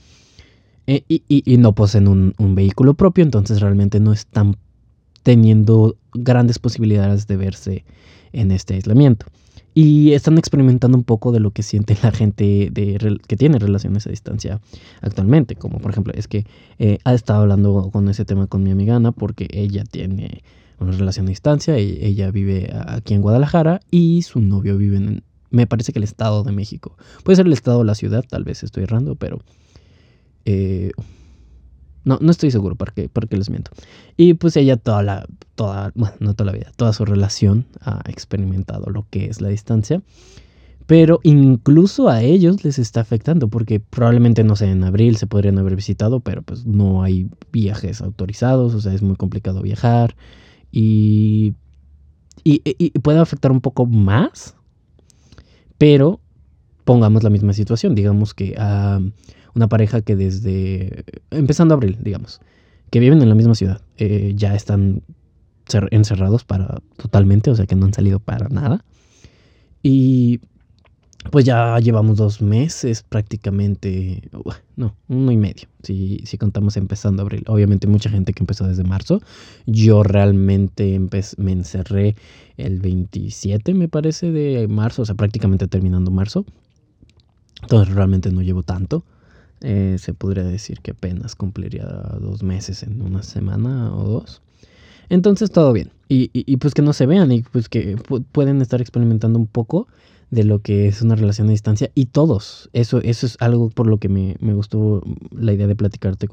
Eh, 0.87 1.03
y, 1.07 1.57
no 1.57 1.73
poseen 1.73 2.07
un, 2.07 2.55
vehículo 2.55 2.95
propio, 2.95 3.23
entonces 3.23 3.61
realmente 3.61 3.99
no 3.99 4.11
es 4.11 4.25
tan 4.25 4.57
teniendo 5.21 5.95
grandes 6.13 6.59
posibilidades 6.59 7.27
de 7.27 7.37
verse 7.37 7.85
en 8.33 8.51
este 8.51 8.73
aislamiento. 8.73 9.27
Y 9.73 10.13
están 10.13 10.37
experimentando 10.37 10.97
un 10.97 11.03
poco 11.03 11.31
de 11.31 11.39
lo 11.39 11.51
que 11.51 11.63
siente 11.63 11.97
la 12.03 12.11
gente 12.11 12.69
de, 12.71 13.19
que 13.27 13.35
tiene 13.35 13.59
relaciones 13.59 14.05
a 14.07 14.09
distancia 14.09 14.61
actualmente. 15.01 15.55
Como 15.55 15.79
por 15.79 15.91
ejemplo, 15.91 16.13
es 16.15 16.27
que 16.27 16.45
eh, 16.79 16.99
ha 17.03 17.13
estado 17.13 17.41
hablando 17.41 17.89
con 17.91 18.07
ese 18.09 18.25
tema 18.25 18.47
con 18.47 18.63
mi 18.63 18.71
amiga 18.71 18.95
Ana 18.95 19.11
porque 19.11 19.47
ella 19.51 19.83
tiene 19.83 20.43
una 20.79 20.91
relación 20.91 21.27
a 21.27 21.29
distancia. 21.29 21.79
Y 21.79 21.99
ella 22.01 22.31
vive 22.31 22.71
aquí 22.87 23.13
en 23.13 23.21
Guadalajara 23.21 23.79
y 23.89 24.21
su 24.21 24.39
novio 24.41 24.77
vive 24.77 24.97
en, 24.97 25.23
me 25.49 25.67
parece 25.67 25.93
que 25.93 25.99
el 25.99 26.03
Estado 26.03 26.43
de 26.43 26.51
México. 26.51 26.97
Puede 27.23 27.37
ser 27.37 27.45
el 27.45 27.53
Estado 27.53 27.79
o 27.79 27.83
la 27.83 27.95
ciudad, 27.95 28.23
tal 28.27 28.43
vez 28.43 28.63
estoy 28.63 28.83
errando, 28.83 29.15
pero... 29.15 29.39
Eh, 30.45 30.91
no, 32.05 32.17
no 32.21 32.31
estoy 32.31 32.51
seguro 32.51 32.75
para 32.75 32.93
qué, 32.93 33.09
les 33.31 33.49
miento. 33.49 33.71
Y 34.17 34.33
pues 34.33 34.57
ella 34.57 34.77
toda 34.77 35.03
la, 35.03 35.25
toda, 35.55 35.91
bueno, 35.95 36.15
no 36.19 36.33
toda 36.33 36.51
la 36.51 36.57
vida, 36.57 36.71
toda 36.75 36.93
su 36.93 37.05
relación 37.05 37.65
ha 37.81 38.01
experimentado 38.07 38.89
lo 38.89 39.05
que 39.09 39.25
es 39.25 39.41
la 39.41 39.49
distancia. 39.49 40.01
Pero 40.85 41.21
incluso 41.23 42.09
a 42.09 42.21
ellos 42.21 42.65
les 42.65 42.77
está 42.77 42.99
afectando 42.99 43.47
porque 43.47 43.79
probablemente, 43.79 44.43
no 44.43 44.57
sé, 44.57 44.69
en 44.69 44.83
abril 44.83 45.15
se 45.15 45.27
podrían 45.27 45.57
haber 45.57 45.77
visitado, 45.77 46.19
pero 46.19 46.41
pues 46.41 46.65
no 46.65 47.03
hay 47.03 47.29
viajes 47.53 48.01
autorizados, 48.01 48.73
o 48.73 48.81
sea, 48.81 48.93
es 48.93 49.01
muy 49.01 49.15
complicado 49.15 49.61
viajar. 49.61 50.17
Y, 50.73 51.53
y, 52.43 52.89
puede 52.99 53.19
afectar 53.19 53.53
un 53.53 53.61
poco 53.61 53.85
más, 53.85 54.55
pero 55.77 56.19
pongamos 56.83 57.23
la 57.23 57.29
misma 57.29 57.53
situación, 57.53 57.95
digamos 57.95 58.33
que... 58.33 58.55
a 58.57 58.99
una 59.55 59.67
pareja 59.67 60.01
que 60.01 60.15
desde, 60.15 61.03
empezando 61.31 61.73
abril, 61.73 61.97
digamos, 62.01 62.41
que 62.89 62.99
viven 62.99 63.21
en 63.21 63.29
la 63.29 63.35
misma 63.35 63.55
ciudad, 63.55 63.81
eh, 63.97 64.33
ya 64.35 64.55
están 64.55 65.03
encerrados 65.91 66.43
para 66.43 66.81
totalmente, 66.97 67.49
o 67.49 67.55
sea 67.55 67.65
que 67.65 67.75
no 67.75 67.85
han 67.85 67.93
salido 67.93 68.19
para 68.19 68.49
nada. 68.49 68.83
Y 69.81 70.41
pues 71.31 71.45
ya 71.45 71.79
llevamos 71.79 72.17
dos 72.17 72.41
meses 72.41 73.03
prácticamente, 73.03 74.29
no, 74.75 74.95
uno 75.07 75.31
y 75.31 75.37
medio, 75.37 75.67
si, 75.81 76.19
si 76.25 76.37
contamos 76.37 76.75
empezando 76.77 77.21
abril. 77.21 77.43
Obviamente 77.47 77.87
mucha 77.87 78.09
gente 78.09 78.33
que 78.33 78.43
empezó 78.43 78.67
desde 78.67 78.83
marzo. 78.83 79.21
Yo 79.65 80.03
realmente 80.03 80.99
me 81.37 81.51
encerré 81.51 82.15
el 82.57 82.79
27, 82.79 83.73
me 83.73 83.87
parece, 83.87 84.31
de 84.31 84.67
marzo, 84.67 85.03
o 85.03 85.05
sea, 85.05 85.15
prácticamente 85.15 85.67
terminando 85.67 86.11
marzo. 86.11 86.45
Entonces 87.61 87.93
realmente 87.93 88.31
no 88.31 88.41
llevo 88.41 88.63
tanto. 88.63 89.05
Eh, 89.63 89.95
se 89.97 90.13
podría 90.13 90.43
decir 90.43 90.81
que 90.81 90.91
apenas 90.91 91.35
cumpliría 91.35 91.85
dos 92.19 92.43
meses 92.43 92.83
en 92.83 93.01
una 93.01 93.23
semana 93.23 93.95
o 93.95 94.03
dos. 94.03 94.41
Entonces 95.09 95.51
todo 95.51 95.71
bien. 95.71 95.89
Y, 96.09 96.57
pues 96.57 96.75
que 96.75 96.83
no 96.83 96.93
se 96.93 97.07
vean 97.07 97.31
y 97.31 97.41
pues 97.41 97.69
que 97.69 97.95
pueden 98.31 98.61
estar 98.61 98.81
experimentando 98.81 99.39
un 99.39 99.47
poco 99.47 99.87
de 100.29 100.43
lo 100.43 100.59
que 100.59 100.87
es 100.87 101.01
una 101.01 101.15
relación 101.15 101.47
a 101.47 101.51
distancia 101.51 101.89
y 101.95 102.05
todos. 102.05 102.69
Eso, 102.73 102.99
eso 103.01 103.25
es 103.25 103.37
algo 103.39 103.69
por 103.69 103.87
lo 103.87 103.97
que 103.97 104.09
me, 104.09 104.35
me, 104.39 104.53
gustó 104.53 105.01
la 105.31 105.53
idea 105.53 105.65
de 105.65 105.75
platicarte 105.75 106.27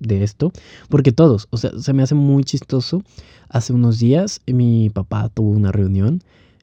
de 0.00 0.24
esto. 0.24 0.52
Porque 0.88 1.12
todos, 1.12 1.46
o 1.50 1.58
sea, 1.58 1.70
se 1.78 1.92
me 1.92 2.02
hace 2.02 2.16
muy 2.16 2.42
chistoso. 2.42 3.04
Hace 3.48 3.72
unos 3.72 4.00
días 4.00 4.40
mi 4.46 4.90
papá 4.90 5.28
tuvo 5.28 5.50
una 5.50 5.70
reunión 5.70 6.22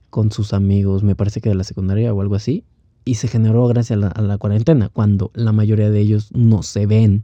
con 0.09 0.31
sus 0.31 0.51
amigos, 0.53 1.03
me 1.03 1.15
parece 1.15 1.41
que 1.41 1.49
de 1.49 1.55
la 1.55 1.63
secundaria 1.63 2.13
o 2.13 2.21
algo 2.21 2.35
así, 2.35 2.63
y 3.07 3.15
se 3.15 3.29
generó 3.29 3.67
gracias 3.67 3.97
a 4.03 4.21
la, 4.21 4.37
cuarentena, 4.37 4.89
cuando 4.89 5.31
la 5.33 5.53
mayoría 5.53 5.89
de 5.89 5.99
ellos 6.01 6.29
no 6.33 6.61
se 6.61 6.85
ven 6.85 7.23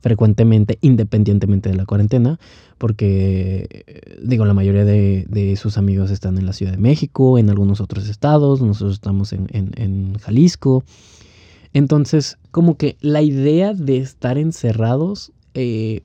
frecuentemente, 0.00 0.78
independientemente 0.80 1.70
de 1.70 1.74
la 1.74 1.86
cuarentena, 1.86 2.38
porque, 2.78 3.66
eh, 3.86 4.18
digo, 4.22 4.44
la 4.44 4.54
mayoría 4.54 4.84
de, 4.84 5.58
sus 5.60 5.76
amigos 5.76 6.10
están 6.12 6.38
en 6.38 6.46
la 6.46 6.52
Ciudad 6.52 6.72
de 6.72 6.78
México, 6.78 7.38
en 7.38 7.50
algunos 7.50 7.80
otros 7.80 8.08
estados, 8.08 8.62
nosotros 8.62 8.94
estamos 8.94 9.32
en, 9.32 10.14
Jalisco. 10.20 10.84
Entonces, 11.72 12.38
como 12.52 12.76
que 12.76 12.96
la 13.00 13.20
idea 13.20 13.74
de 13.74 13.96
estar 13.96 14.38
encerrados 14.38 15.32
eh, 15.54 16.02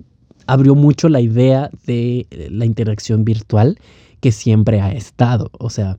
abrió 0.48 0.74
mucho 0.74 1.08
la 1.08 1.22
idea 1.22 1.70
de 1.86 2.26
la 2.50 2.66
interacción 2.66 3.26
virtual 3.26 3.78
que 4.22 4.32
siempre 4.32 4.82
ha 4.82 4.92
estado. 4.92 5.52
O 5.60 5.70
sea, 5.70 5.98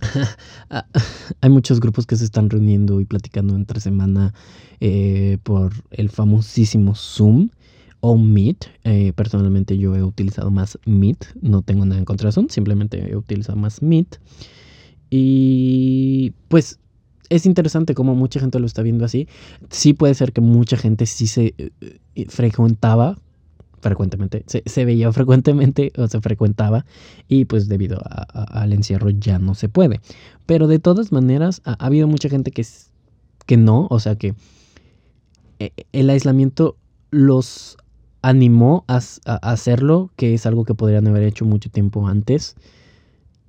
hay 1.40 1.50
muchos 1.50 1.80
grupos 1.80 2.06
que 2.06 2.16
se 2.16 2.24
están 2.24 2.50
reuniendo 2.50 3.00
y 3.00 3.04
platicando 3.04 3.54
entre 3.54 3.80
semana 3.80 4.34
eh, 4.80 5.38
por 5.42 5.72
el 5.90 6.10
famosísimo 6.10 6.94
Zoom 6.94 7.50
o 8.00 8.16
Meet. 8.16 8.66
Eh, 8.84 9.12
personalmente 9.14 9.78
yo 9.78 9.94
he 9.96 10.02
utilizado 10.02 10.50
más 10.50 10.78
Meet, 10.84 11.24
no 11.40 11.62
tengo 11.62 11.84
nada 11.84 11.98
en 11.98 12.04
contra 12.04 12.28
de 12.28 12.32
Zoom, 12.32 12.48
simplemente 12.48 13.10
he 13.10 13.16
utilizado 13.16 13.56
más 13.56 13.82
Meet. 13.82 14.18
Y 15.10 16.32
pues 16.48 16.78
es 17.28 17.46
interesante 17.46 17.94
como 17.94 18.14
mucha 18.14 18.40
gente 18.40 18.58
lo 18.58 18.66
está 18.66 18.82
viendo 18.82 19.04
así. 19.04 19.28
Sí 19.70 19.94
puede 19.94 20.14
ser 20.14 20.32
que 20.32 20.40
mucha 20.40 20.76
gente 20.76 21.06
sí 21.06 21.26
se 21.26 21.54
eh, 21.56 22.26
frecuentaba 22.28 23.18
frecuentemente, 23.84 24.44
se, 24.46 24.84
veía 24.86 25.12
frecuentemente 25.12 25.92
o 25.98 26.08
se 26.08 26.20
frecuentaba 26.20 26.86
y 27.28 27.44
pues 27.44 27.68
debido 27.68 28.00
al 28.02 28.72
encierro 28.72 29.10
ya 29.10 29.38
no 29.38 29.54
se 29.54 29.68
puede. 29.68 30.00
Pero 30.46 30.66
de 30.66 30.78
todas 30.78 31.12
maneras 31.12 31.60
ha, 31.64 31.74
habido 31.74 32.08
mucha 32.08 32.28
gente 32.28 32.50
que, 32.50 32.66
que 33.46 33.56
no, 33.56 33.86
o 33.90 34.00
sea 34.00 34.16
que 34.16 34.34
eh, 35.58 35.70
el 35.92 36.10
aislamiento 36.10 36.76
los 37.10 37.76
animó 38.22 38.84
a, 38.88 39.00
hacerlo, 39.42 40.10
que 40.16 40.32
es 40.32 40.46
algo 40.46 40.64
que 40.64 40.74
podrían 40.74 41.06
haber 41.06 41.22
hecho 41.22 41.44
mucho 41.44 41.68
tiempo 41.68 42.08
antes, 42.08 42.56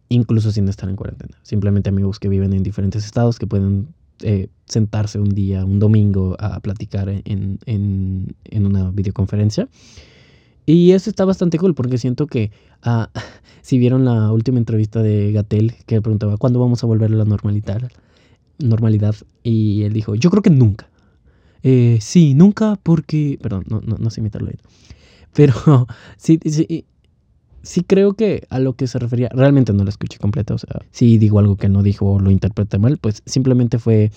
incluso 0.10 0.52
sin 0.52 0.68
estar 0.68 0.90
en 0.90 0.98
cuarentena. 0.98 1.38
Simplemente 1.44 1.90
amigos 1.90 2.20
que 2.20 2.28
viven 2.28 2.54
en 2.54 2.62
diferentes 2.62 3.06
estados 3.06 3.40
que 3.40 3.48
pueden 3.48 3.88
eh, 4.20 4.50
sentarse 4.66 5.18
un 5.18 5.30
día, 5.30 5.64
un 5.64 5.80
domingo, 5.80 6.36
a 6.40 6.60
platicar 6.60 7.08
en, 7.08 7.24
en, 7.66 8.36
en 8.44 8.66
una 8.66 8.92
videoconferencia 8.92 9.70
y 10.66 10.92
eso 10.92 11.10
está 11.10 11.26
bastante 11.26 11.58
cool 11.58 11.76
porque 11.76 11.98
siento 11.98 12.28
que 12.28 12.52
ah, 12.82 13.10
si 13.62 13.78
vieron 13.78 14.06
la 14.06 14.32
última 14.32 14.58
entrevista 14.58 15.02
de 15.02 15.32
Gatel 15.32 15.74
que 15.86 16.02
preguntaba 16.02 16.38
cuándo 16.38 16.60
vamos 16.60 16.84
a 16.84 16.88
volver 16.88 17.12
a 17.12 17.16
la 17.16 17.26
normalidad, 17.26 17.82
normalidad 18.60 19.16
y 19.44 19.84
él 19.84 19.94
dijo, 19.94 20.16
yo 20.16 20.30
creo 20.30 20.42
que 20.42 20.50
nunca. 20.50 20.90
Eh, 21.64 21.98
sí, 22.00 22.36
nunca 22.36 22.80
porque, 22.84 23.40
perdón, 23.42 23.64
no, 23.68 23.82
no, 23.82 23.98
no 23.98 24.10
sé 24.10 24.22
imitarlo. 24.22 24.52
Pero 25.34 25.88
sí, 26.18 26.40
sí, 26.46 26.86
sí 27.64 27.84
creo 27.84 28.14
que 28.14 28.46
a 28.50 28.60
lo 28.60 28.74
que 28.74 28.88
se 28.88 29.00
refería, 29.00 29.30
realmente 29.30 29.74
no 29.74 29.84
lo 29.84 29.90
escuché 29.90 30.20
completa, 30.20 30.54
o 30.54 30.58
sea, 30.58 30.82
si 30.92 31.18
digo 31.18 31.40
algo 31.40 31.58
que 31.58 31.68
no 31.68 31.84
dijo 31.84 32.14
o 32.14 32.20
lo 32.20 32.32
interpreté 32.32 32.78
mal, 32.78 32.98
pues 32.98 33.24
simplemente 33.26 33.80
fue, 33.80 34.12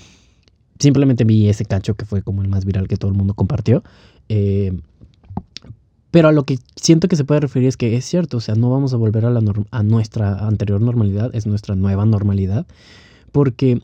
simplemente 0.78 1.24
vi 1.24 1.48
ese 1.48 1.64
cacho 1.64 1.94
que 1.94 2.04
fue 2.04 2.22
como 2.22 2.42
el 2.42 2.48
más 2.48 2.64
viral 2.64 2.86
que 2.86 2.96
todo 2.96 3.10
el 3.10 3.16
mundo 3.16 3.34
compartió. 3.34 3.82
Eh, 4.28 4.78
pero 6.10 6.28
a 6.28 6.32
lo 6.32 6.44
que 6.44 6.58
siento 6.76 7.08
que 7.08 7.16
se 7.16 7.24
puede 7.24 7.40
referir 7.40 7.68
es 7.68 7.76
que 7.76 7.96
es 7.96 8.04
cierto, 8.04 8.38
o 8.38 8.40
sea, 8.40 8.54
no 8.54 8.70
vamos 8.70 8.94
a 8.94 8.96
volver 8.96 9.26
a, 9.26 9.30
la 9.30 9.42
a 9.70 9.82
nuestra 9.82 10.46
anterior 10.46 10.80
normalidad, 10.80 11.34
es 11.34 11.46
nuestra 11.46 11.74
nueva 11.74 12.06
normalidad, 12.06 12.66
porque 13.32 13.82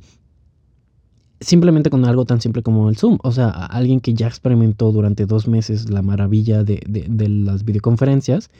simplemente 1.41 1.91
con 1.91 2.05
algo 2.05 2.25
tan 2.25 2.41
simple 2.41 2.63
como 2.63 2.89
el 2.89 2.97
Zoom, 2.97 3.19
o 3.23 3.33
sea, 3.33 3.51
alguien 3.51 4.01
que 4.01 4.15
ya 4.15 4.27
experimentó 4.27 4.91
durante 4.93 5.27
dos 5.27 5.47
meses 5.47 5.91
la 5.91 6.03
maravilla 6.03 6.65
de, 6.65 6.81
las 7.29 7.65
videoconferencias 7.65 8.51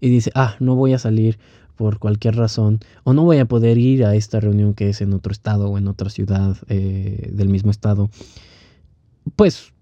y 0.00 0.10
dice, 0.10 0.30
ah, 0.34 0.56
no 0.60 0.74
voy 0.74 0.92
a 0.92 0.98
salir 0.98 1.38
por 1.76 1.98
cualquier 1.98 2.36
razón, 2.36 2.80
o 3.02 3.14
no 3.14 3.24
voy 3.24 3.38
a 3.38 3.46
poder 3.46 3.78
ir 3.78 4.04
a 4.04 4.14
esta 4.14 4.38
reunión 4.38 4.74
que 4.74 4.90
es 4.90 5.00
en 5.00 5.12
otro 5.12 5.32
estado 5.32 5.68
o 5.70 5.78
en 5.78 5.88
otra 5.88 6.10
ciudad 6.10 6.56
eh, 6.68 7.30
del 7.32 7.48
mismo 7.48 7.70
estado, 7.70 8.10
pues 9.34 9.73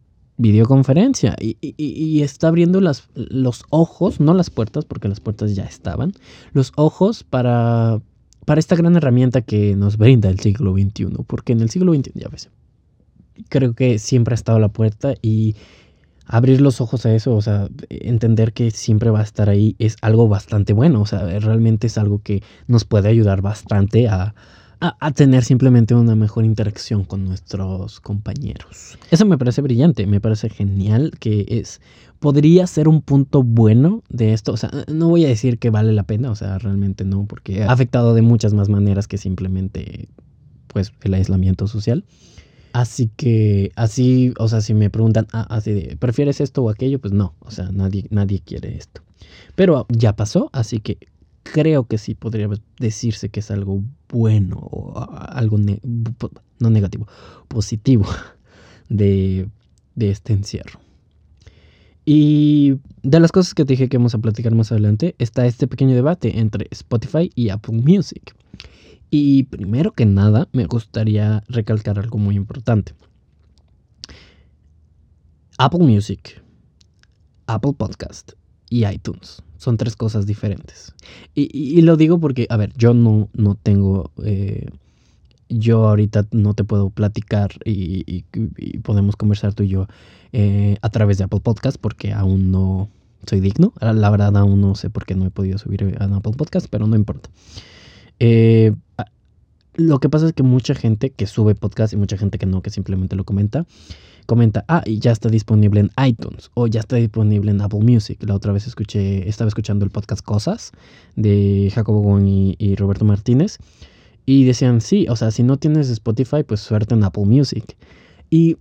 videoconferencia. 0.43 1.35
Y, 1.41 2.21
está 2.21 2.49
abriendo 2.49 2.81
los 2.81 3.65
ojos, 3.71 4.21
no 4.21 4.35
las 4.35 4.51
puertas, 4.51 4.85
porque 4.85 5.09
las 5.09 5.21
puertas 5.21 5.55
ya 5.55 5.65
estaban, 5.65 6.13
los 6.53 6.73
ojos 6.77 7.25
para, 7.25 8.01
para 8.45 8.59
esta 8.59 8.77
gran 8.77 8.97
herramienta 8.97 9.41
que 9.41 9.75
nos 9.77 9.97
brinda 9.97 10.29
el 10.29 10.41
siglo 10.41 10.73
XXI, 10.73 11.07
porque 11.27 11.53
en 11.53 11.61
el 11.61 11.71
siglo 11.71 11.95
XXI, 11.95 12.13
ya 12.15 12.29
ves, 12.29 12.51
creo 13.49 13.75
que 13.75 13.99
siempre 13.99 14.35
ha 14.35 14.37
estado 14.37 14.59
la 14.59 14.69
puerta 14.69 15.15
y 15.23 15.57
abrir 16.27 16.61
los 16.61 16.81
ojos 16.81 17.07
a 17.07 17.15
eso, 17.15 17.35
o 17.35 17.43
sea, 17.43 17.69
entender 17.89 18.53
que 18.53 18.71
siempre 18.71 19.11
va 19.11 19.21
a 19.21 19.25
estar 19.25 19.49
ahí 19.49 19.77
es 19.79 19.97
algo 20.03 20.29
bastante 20.29 20.73
bueno, 20.73 21.01
o 21.01 21.07
sea, 21.07 21.27
realmente 21.41 21.87
es 21.87 21.99
algo 21.99 22.21
que 22.23 22.43
nos 22.67 22.85
puede 22.85 23.09
ayudar 23.09 23.43
bastante 23.43 24.09
a, 24.09 24.35
a, 24.83 25.11
tener 25.13 25.45
simplemente 25.45 25.95
una 25.95 26.17
mejor 26.17 26.45
interacción 26.45 27.05
con 27.05 27.25
nuestros 27.25 28.01
compañeros. 28.01 28.99
Eso 29.11 29.25
me 29.25 29.39
parece 29.39 29.63
brillante, 29.63 30.07
me 30.07 30.21
parece 30.21 30.49
genial 30.49 31.13
que 31.21 31.47
es 31.49 31.81
podría 32.19 32.67
ser 32.67 32.89
un 32.89 33.03
punto 33.03 33.43
bueno 33.43 34.03
de 34.09 34.33
esto. 34.33 34.53
O 34.53 34.57
sea, 34.57 34.71
no 34.89 35.09
voy 35.09 35.25
a 35.25 35.29
decir 35.29 35.59
que 35.59 35.71
vale 35.71 35.93
la 35.93 36.05
pena, 36.05 36.31
o 36.31 36.37
sea, 36.37 36.59
realmente 36.59 37.05
no, 37.05 37.27
porque 37.27 37.65
ha 37.65 37.73
afectado 37.73 38.15
de 38.15 38.23
muchas 38.23 38.55
más 38.55 38.69
maneras 38.69 39.09
que 39.09 39.19
simplemente, 39.19 40.09
pues, 40.69 40.93
el 41.03 41.15
aislamiento 41.15 41.67
social. 41.67 42.05
Así 42.73 43.11
que, 43.17 43.73
así, 43.77 44.33
o 44.39 44.49
sea, 44.49 44.61
si 44.61 44.73
me 44.73 44.89
preguntan, 44.89 45.27
ah, 45.33 45.47
así 45.51 45.97
¿prefieres 45.99 46.41
esto 46.41 46.63
o 46.63 46.71
aquello? 46.71 47.01
Pues 47.01 47.13
no, 47.13 47.35
o 47.41 47.51
sea, 47.51 47.71
nadie, 47.73 48.07
nadie 48.11 48.41
quiere 48.41 48.77
esto. 48.77 49.03
Pero 49.55 49.87
ya 49.91 50.15
pasó, 50.15 50.49
así 50.53 50.79
que 50.79 50.99
creo 51.43 51.87
que 51.87 51.99
sí 51.99 52.15
podría 52.15 52.49
decirse 52.79 53.29
que 53.29 53.41
es 53.41 53.51
algo 53.51 53.83
bueno 54.09 54.59
o 54.59 55.07
algo 55.11 55.59
no 55.59 56.71
negativo, 56.71 57.07
positivo 57.49 58.07
de, 58.89 59.49
de 59.95 60.11
este 60.11 60.33
encierro. 60.33 60.81
Y 62.05 62.79
de 63.03 63.21
las 63.21 63.31
cosas 63.31 63.55
que 63.55 63.65
te 63.65 63.75
dije 63.75 63.89
que 63.89 63.97
vamos 63.97 64.15
a 64.15 64.19
platicar 64.19 64.55
más 64.55 64.73
adelante 64.73 65.15
está 65.19 65.47
este 65.47 65.69
pequeño 65.69 65.95
debate 65.95 66.41
entre 66.41 66.67
Spotify 66.71 67.31
y 67.35 67.51
Apple 67.51 67.81
Music. 67.81 68.35
Y 69.11 69.45
primero 69.45 69.93
que 69.93 70.07
nada 70.07 70.49
me 70.53 70.65
gustaría 70.65 71.45
recalcar 71.49 71.99
algo 71.99 72.19
muy 72.19 72.35
importante. 72.35 72.95
Apple 75.59 75.81
Music, 75.81 76.43
Apple 77.47 77.75
Podcast 77.75 78.33
y 78.69 78.87
iTunes 78.87 79.43
son 79.63 79.77
tres 79.77 79.95
cosas 79.95 80.27
diferentes. 80.27 80.93
Y, 81.35 81.81
lo 81.83 81.97
digo 81.97 82.19
porque, 82.19 82.47
a 82.51 82.57
ver, 82.57 82.73
yo 82.77 82.95
no, 82.95 83.29
no 83.33 83.55
tengo... 83.55 84.11
Eh, 84.25 84.67
yo 85.49 85.87
ahorita 85.87 86.27
no 86.33 86.55
te 86.55 86.65
puedo 86.65 86.91
platicar 86.91 87.53
y, 87.65 88.25
podemos 88.83 89.17
conversar 89.17 89.55
tú 89.55 89.63
y 89.63 89.69
yo 89.69 89.87
eh, 90.33 90.79
a 90.81 90.89
través 90.89 91.19
de 91.19 91.25
Apple 91.25 91.41
Podcast 91.41 91.77
porque 91.79 92.13
aún 92.13 92.51
no 92.51 92.89
soy 93.27 93.41
digno. 93.41 93.73
La 93.81 94.11
verdad 94.11 94.37
aún 94.37 94.61
no 94.61 94.75
sé 94.75 94.91
por 94.91 95.05
qué 95.05 95.15
no 95.15 95.27
he 95.27 95.31
podido 95.31 95.59
subir 95.59 95.97
a 96.01 96.05
Apple 96.05 96.33
Podcast, 96.37 96.67
pero 96.71 96.87
no 96.87 96.97
importa. 96.97 97.29
Eh, 98.19 98.75
lo 99.75 99.99
que 100.01 100.09
pasa 100.09 100.27
es 100.27 100.33
que 100.33 100.43
mucha 100.43 100.75
gente 100.75 101.11
que 101.11 101.27
sube 101.27 101.55
podcast 101.55 101.93
y 101.93 101.97
mucha 101.97 102.17
gente 102.17 102.39
que 102.39 102.47
no, 102.47 102.63
que 102.63 102.71
simplemente 102.71 103.17
lo 103.17 103.25
comenta, 103.25 103.67
comenta, 104.27 104.65
ah, 104.69 104.83
y 104.87 104.99
ya 104.99 105.13
está 105.13 105.29
disponible 105.29 105.81
en 105.81 105.91
iTunes 106.07 106.51
o 106.55 106.67
ya 106.67 106.81
está 106.81 106.97
disponible 106.97 107.51
en 107.51 107.61
Apple 107.61 107.81
Music. 107.81 108.23
La 108.23 108.35
otra 108.35 108.53
vez 108.53 108.67
escuché, 108.67 109.29
estaba 109.29 109.49
escuchando 109.49 109.85
el 109.85 109.91
podcast 109.91 110.25
Cosas 110.25 110.73
de 111.17 111.71
Jacobo 111.75 112.01
Gon 112.03 112.27
y 112.27 112.75
Roberto 112.77 113.05
Martínez 113.05 113.59
y 114.25 114.45
decían, 114.45 114.81
sí, 114.81 115.07
o 115.09 115.17
sea, 115.17 115.31
si 115.31 115.43
no 115.43 115.57
tienes 115.57 115.89
Spotify, 115.91 116.43
pues 116.47 116.61
suerte 116.61 116.95
en 116.95 117.05
Apple 117.05 117.25
Music. 117.25 117.77
Y 118.31 118.57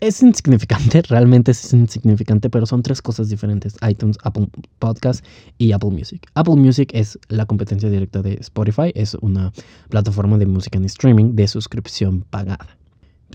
es 0.00 0.22
insignificante, 0.22 1.02
realmente 1.08 1.52
es 1.52 1.72
insignificante, 1.72 2.50
pero 2.50 2.66
son 2.66 2.82
tres 2.82 3.00
cosas 3.00 3.28
diferentes. 3.28 3.76
iTunes, 3.88 4.18
Apple 4.22 4.48
Podcast 4.78 5.24
y 5.56 5.72
Apple 5.72 5.90
Music. 5.90 6.28
Apple 6.34 6.56
Music 6.56 6.90
es 6.92 7.18
la 7.28 7.46
competencia 7.46 7.88
directa 7.88 8.22
de 8.22 8.34
Spotify, 8.40 8.92
es 8.94 9.14
una 9.14 9.52
plataforma 9.88 10.38
de 10.38 10.46
música 10.46 10.78
en 10.78 10.84
streaming 10.84 11.34
de 11.34 11.48
suscripción 11.48 12.22
pagada. 12.22 12.76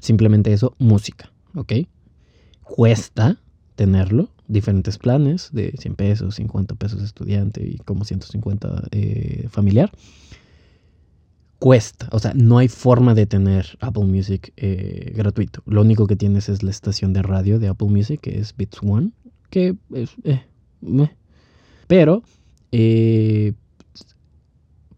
Simplemente 0.01 0.51
eso, 0.53 0.75
música, 0.79 1.31
¿ok? 1.55 1.74
Cuesta 2.63 3.38
tenerlo, 3.75 4.29
diferentes 4.48 4.98
planes 4.98 5.50
de 5.51 5.74
100 5.79 5.95
pesos, 5.95 6.36
50 6.36 6.75
pesos 6.75 7.01
estudiante 7.01 7.65
y 7.65 7.77
como 7.77 8.03
150 8.03 8.88
eh, 8.91 9.48
familiar 9.50 9.91
cuesta. 11.63 12.10
O 12.12 12.20
sea, 12.20 12.34
no 12.36 12.58
hay 12.58 12.67
forma 12.67 13.13
de 13.13 13.25
tener 13.25 13.77
Apple 13.79 14.03
Music 14.03 14.51
eh, 14.58 15.13
gratuito. 15.15 15.63
Lo 15.65 15.79
único 15.79 16.08
que 16.08 16.17
tienes 16.17 16.50
es 16.50 16.62
la 16.62 16.72
estación 16.72 17.13
de 17.13 17.22
radio 17.22 17.58
de 17.58 17.70
Apple 17.70 17.88
Music, 17.88 18.20
que 18.20 18.38
es 18.38 18.53
Bits 18.58 18.79
One, 18.84 19.12
que 19.50 19.74
es... 19.93 20.10
Eh, 20.25 20.41
Pero 21.88 22.22
eh, 22.74 23.53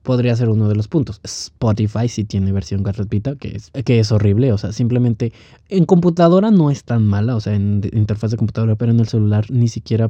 podría 0.02 0.36
ser 0.36 0.50
uno 0.50 0.68
de 0.68 0.74
los 0.74 0.88
puntos. 0.88 1.22
Spotify 1.24 2.08
sí 2.08 2.24
tiene 2.24 2.52
versión 2.52 2.82
gratuita, 2.82 3.36
que 3.36 3.50
es, 3.50 3.70
que 3.70 4.00
es 4.00 4.12
horrible. 4.12 4.52
O 4.52 4.58
sea, 4.58 4.72
simplemente 4.72 5.34
en 5.70 5.86
computadora 5.86 6.50
no 6.50 6.72
es 6.72 6.84
tan 6.84 7.06
mala, 7.06 7.36
o 7.36 7.42
sea, 7.42 7.54
en 7.54 7.88
interfaz 7.94 8.32
de 8.32 8.38
computadora, 8.38 8.76
pero 8.76 8.92
en 8.92 9.00
el 9.00 9.08
celular 9.08 9.52
ni 9.52 9.68
siquiera... 9.68 10.10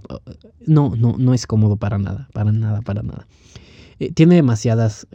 No, 0.66 0.96
no, 0.96 1.18
no 1.18 1.34
es 1.34 1.48
cómodo 1.48 1.76
para 1.76 1.98
nada, 1.98 2.30
para 2.32 2.54
nada, 2.54 2.82
para 2.82 3.04
nada. 3.04 3.28
tiene 4.14 4.36
demasiadas 4.36 5.06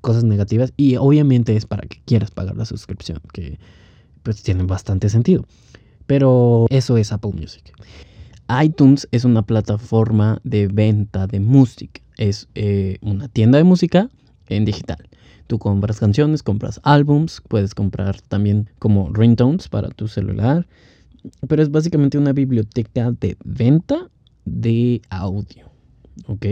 cosas 0.00 0.24
negativas 0.24 0.72
y 0.76 0.96
obviamente 0.96 1.56
es 1.56 1.66
para 1.66 1.86
que 1.86 2.00
quieras 2.04 2.30
pagar 2.30 2.56
la 2.56 2.64
suscripción, 2.64 3.20
que 3.32 3.58
pues 4.22 4.42
tiene 4.42 4.64
bastante 4.64 5.08
sentido. 5.08 5.44
Pero 6.06 6.66
eso 6.70 6.96
es 6.96 7.12
Apple 7.12 7.32
Music. 7.32 7.72
iTunes 8.62 9.06
es 9.12 9.24
una 9.24 9.42
plataforma 9.42 10.40
de 10.42 10.68
venta 10.68 11.26
de 11.26 11.40
música. 11.40 12.00
Es 12.16 12.48
eh, 12.54 12.98
una 13.02 13.28
tienda 13.28 13.58
de 13.58 13.64
música 13.64 14.08
en 14.48 14.64
digital. 14.64 15.08
Tú 15.46 15.58
compras 15.58 16.00
canciones, 16.00 16.42
compras 16.42 16.80
álbums, 16.82 17.42
puedes 17.46 17.74
comprar 17.74 18.20
también 18.22 18.68
como 18.78 19.10
ringtones 19.12 19.68
para 19.68 19.88
tu 19.88 20.08
celular. 20.08 20.66
Pero 21.46 21.62
es 21.62 21.70
básicamente 21.70 22.18
una 22.18 22.32
biblioteca 22.32 23.10
de 23.12 23.36
venta 23.44 24.10
de 24.44 25.02
audio. 25.10 25.70
¿Ok? 26.26 26.46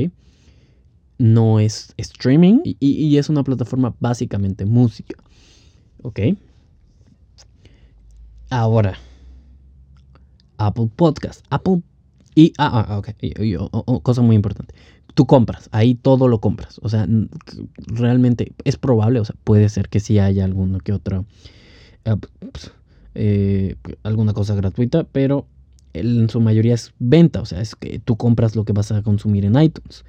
No 1.19 1.61
es 1.61 1.95
streaming 1.97 2.61
y, 2.65 3.17
es 3.17 3.29
una 3.29 3.43
plataforma 3.43 3.95
básicamente 4.01 4.65
música. 4.65 5.17
¿Ok? 6.03 6.21
Ahora, 8.51 8.99
Apple 10.59 10.91
Podcast. 10.95 11.45
Apple. 11.51 11.83
Y, 12.35 12.53
ah, 12.59 12.87
ah 12.89 12.99
ok. 12.99 14.03
cosa 14.03 14.23
muy 14.23 14.37
importante. 14.37 14.75
Tú 15.15 15.27
compras, 15.27 15.71
ahí 15.73 15.95
todo 15.95 16.29
lo 16.29 16.41
compras. 16.41 16.79
O 16.83 16.89
sea, 16.91 17.09
realmente 17.87 18.53
es 18.65 18.77
probable, 18.77 19.21
o 19.21 19.25
sea, 19.25 19.35
puede 19.45 19.69
ser 19.71 19.89
que 19.89 20.01
sí 20.01 20.19
haya 20.19 20.45
alguno 20.45 20.79
que 20.79 20.93
otro. 20.93 21.25
Ah, 22.05 22.17
pues, 22.17 22.71
eh, 23.15 23.77
alguna 24.03 24.35
cosa 24.35 24.55
gratuita, 24.55 25.05
pero 25.05 25.47
en 25.95 26.29
su 26.29 26.41
mayoría 26.41 26.75
es 26.75 26.93
venta, 26.99 27.41
o 27.41 27.47
sea, 27.47 27.61
es 27.61 27.75
que 27.75 27.99
tú 27.99 28.17
compras 28.17 28.55
lo 28.55 28.65
que 28.65 28.75
vas 28.75 28.93
a 28.93 29.03
consumir 29.03 29.47
en 29.47 29.59
iTunes. 29.59 30.05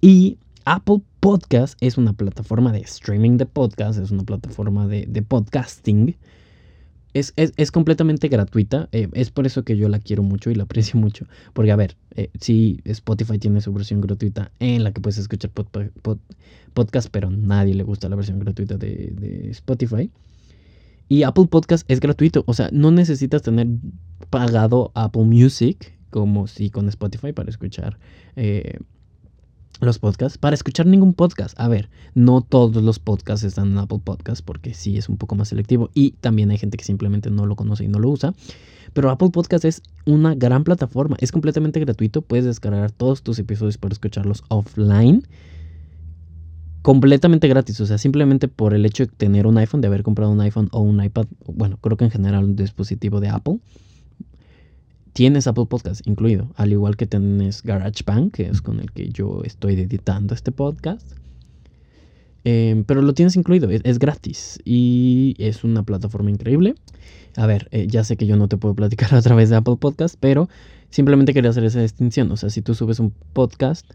Y 0.00 0.38
Apple 0.64 1.02
Podcast 1.20 1.76
es 1.80 1.98
una 1.98 2.12
plataforma 2.12 2.72
de 2.72 2.80
streaming 2.80 3.36
de 3.36 3.46
podcast, 3.46 3.98
es 3.98 4.10
una 4.10 4.24
plataforma 4.24 4.86
de, 4.86 5.22
podcasting. 5.22 6.16
Es, 7.14 7.32
completamente 7.70 8.28
gratuita. 8.28 8.88
Eh, 8.92 9.08
es 9.12 9.30
por 9.30 9.46
eso 9.46 9.64
que 9.64 9.76
yo 9.76 9.88
la 9.88 9.98
quiero 9.98 10.22
mucho 10.22 10.50
y 10.50 10.54
la 10.54 10.64
aprecio 10.64 10.98
mucho. 10.98 11.26
Porque, 11.52 11.70
a 11.72 11.76
ver, 11.76 11.96
eh, 12.16 12.30
sí, 12.40 12.80
Spotify 12.84 13.38
tiene 13.38 13.60
su 13.60 13.72
versión 13.72 14.00
gratuita 14.00 14.50
en 14.60 14.82
la 14.82 14.92
que 14.92 15.00
puedes 15.00 15.18
escuchar 15.18 15.50
podcast, 15.50 17.08
pero 17.10 17.30
nadie 17.30 17.74
le 17.74 17.82
gusta 17.82 18.08
la 18.08 18.16
versión 18.16 18.38
gratuita 18.38 18.78
de, 18.78 19.12
de, 19.14 19.50
Spotify. 19.50 20.10
Y 21.08 21.24
Apple 21.24 21.46
Podcast 21.46 21.88
es 21.90 22.00
gratuito. 22.00 22.44
O 22.46 22.54
sea, 22.54 22.70
no 22.72 22.90
necesitas 22.90 23.42
tener 23.42 23.68
pagado 24.30 24.92
Apple 24.94 25.24
Music 25.24 25.92
como 26.10 26.46
si 26.46 26.70
con 26.70 26.88
Spotify 26.88 27.32
para 27.32 27.50
escuchar 27.50 27.98
eh, 28.36 28.78
los 29.86 29.98
podcasts 29.98 30.38
para 30.38 30.54
escuchar 30.54 30.86
ningún 30.86 31.14
podcast. 31.14 31.58
A 31.58 31.68
ver, 31.68 31.88
no 32.14 32.40
todos 32.40 32.82
los 32.82 32.98
podcasts 32.98 33.44
están 33.44 33.72
en 33.72 33.78
Apple 33.78 34.00
Podcasts 34.02 34.42
porque 34.42 34.74
sí 34.74 34.96
es 34.96 35.08
un 35.08 35.16
poco 35.16 35.34
más 35.34 35.48
selectivo 35.48 35.90
y 35.94 36.12
también 36.12 36.50
hay 36.50 36.58
gente 36.58 36.76
que 36.76 36.84
simplemente 36.84 37.30
no 37.30 37.46
lo 37.46 37.56
conoce 37.56 37.84
y 37.84 37.88
no 37.88 37.98
lo 37.98 38.10
usa. 38.10 38.34
Pero 38.92 39.10
Apple 39.10 39.30
Podcast 39.30 39.64
es 39.64 39.82
una 40.04 40.34
gran 40.34 40.64
plataforma, 40.64 41.16
es 41.20 41.32
completamente 41.32 41.80
gratuito, 41.80 42.22
puedes 42.22 42.44
descargar 42.44 42.90
todos 42.90 43.22
tus 43.22 43.38
episodios 43.38 43.78
para 43.78 43.92
escucharlos 43.92 44.44
offline. 44.48 45.26
Completamente 46.82 47.46
gratis, 47.48 47.80
o 47.80 47.86
sea, 47.86 47.96
simplemente 47.96 48.48
por 48.48 48.74
el 48.74 48.84
hecho 48.84 49.06
de 49.06 49.12
tener 49.12 49.46
un 49.46 49.56
iPhone, 49.56 49.80
de 49.80 49.86
haber 49.86 50.02
comprado 50.02 50.32
un 50.32 50.40
iPhone 50.40 50.68
o 50.72 50.80
un 50.80 51.02
iPad, 51.02 51.26
bueno, 51.46 51.78
creo 51.80 51.96
que 51.96 52.04
en 52.04 52.10
general 52.10 52.44
un 52.44 52.56
dispositivo 52.56 53.20
de 53.20 53.28
Apple, 53.28 53.60
tienes 55.12 55.46
Apple 55.46 55.66
Podcast 55.66 56.06
incluido, 56.06 56.48
al 56.56 56.72
igual 56.72 56.96
que 56.96 57.06
tienes 57.06 57.62
GarageBand, 57.62 58.32
que 58.32 58.48
es 58.48 58.62
con 58.62 58.80
el 58.80 58.90
que 58.92 59.08
yo 59.10 59.42
estoy 59.44 59.74
editando 59.74 60.34
este 60.34 60.52
podcast. 60.52 61.12
Em, 62.44 62.82
pero 62.84 63.02
lo 63.02 63.14
tienes 63.14 63.36
incluido, 63.36 63.70
es, 63.70 63.98
gratis 63.98 64.58
y 64.64 65.36
es 65.38 65.62
una 65.64 65.84
plataforma 65.84 66.30
increíble. 66.30 66.74
A 67.36 67.46
ver, 67.46 67.68
eh, 67.70 67.86
ya 67.88 68.04
sé 68.04 68.16
que 68.16 68.26
yo 68.26 68.36
no 68.36 68.48
te 68.48 68.56
puedo 68.56 68.74
platicar 68.74 69.14
a 69.14 69.22
través 69.22 69.50
de 69.50 69.56
Apple 69.56 69.76
Podcast, 69.76 70.16
pero 70.18 70.48
simplemente 70.90 71.34
quería 71.34 71.50
hacer 71.50 71.64
esa 71.64 71.80
distinción. 71.80 72.30
O 72.32 72.36
sea, 72.36 72.50
si 72.50 72.62
tú 72.62 72.74
subes 72.74 72.98
un 72.98 73.12
podcast, 73.32 73.92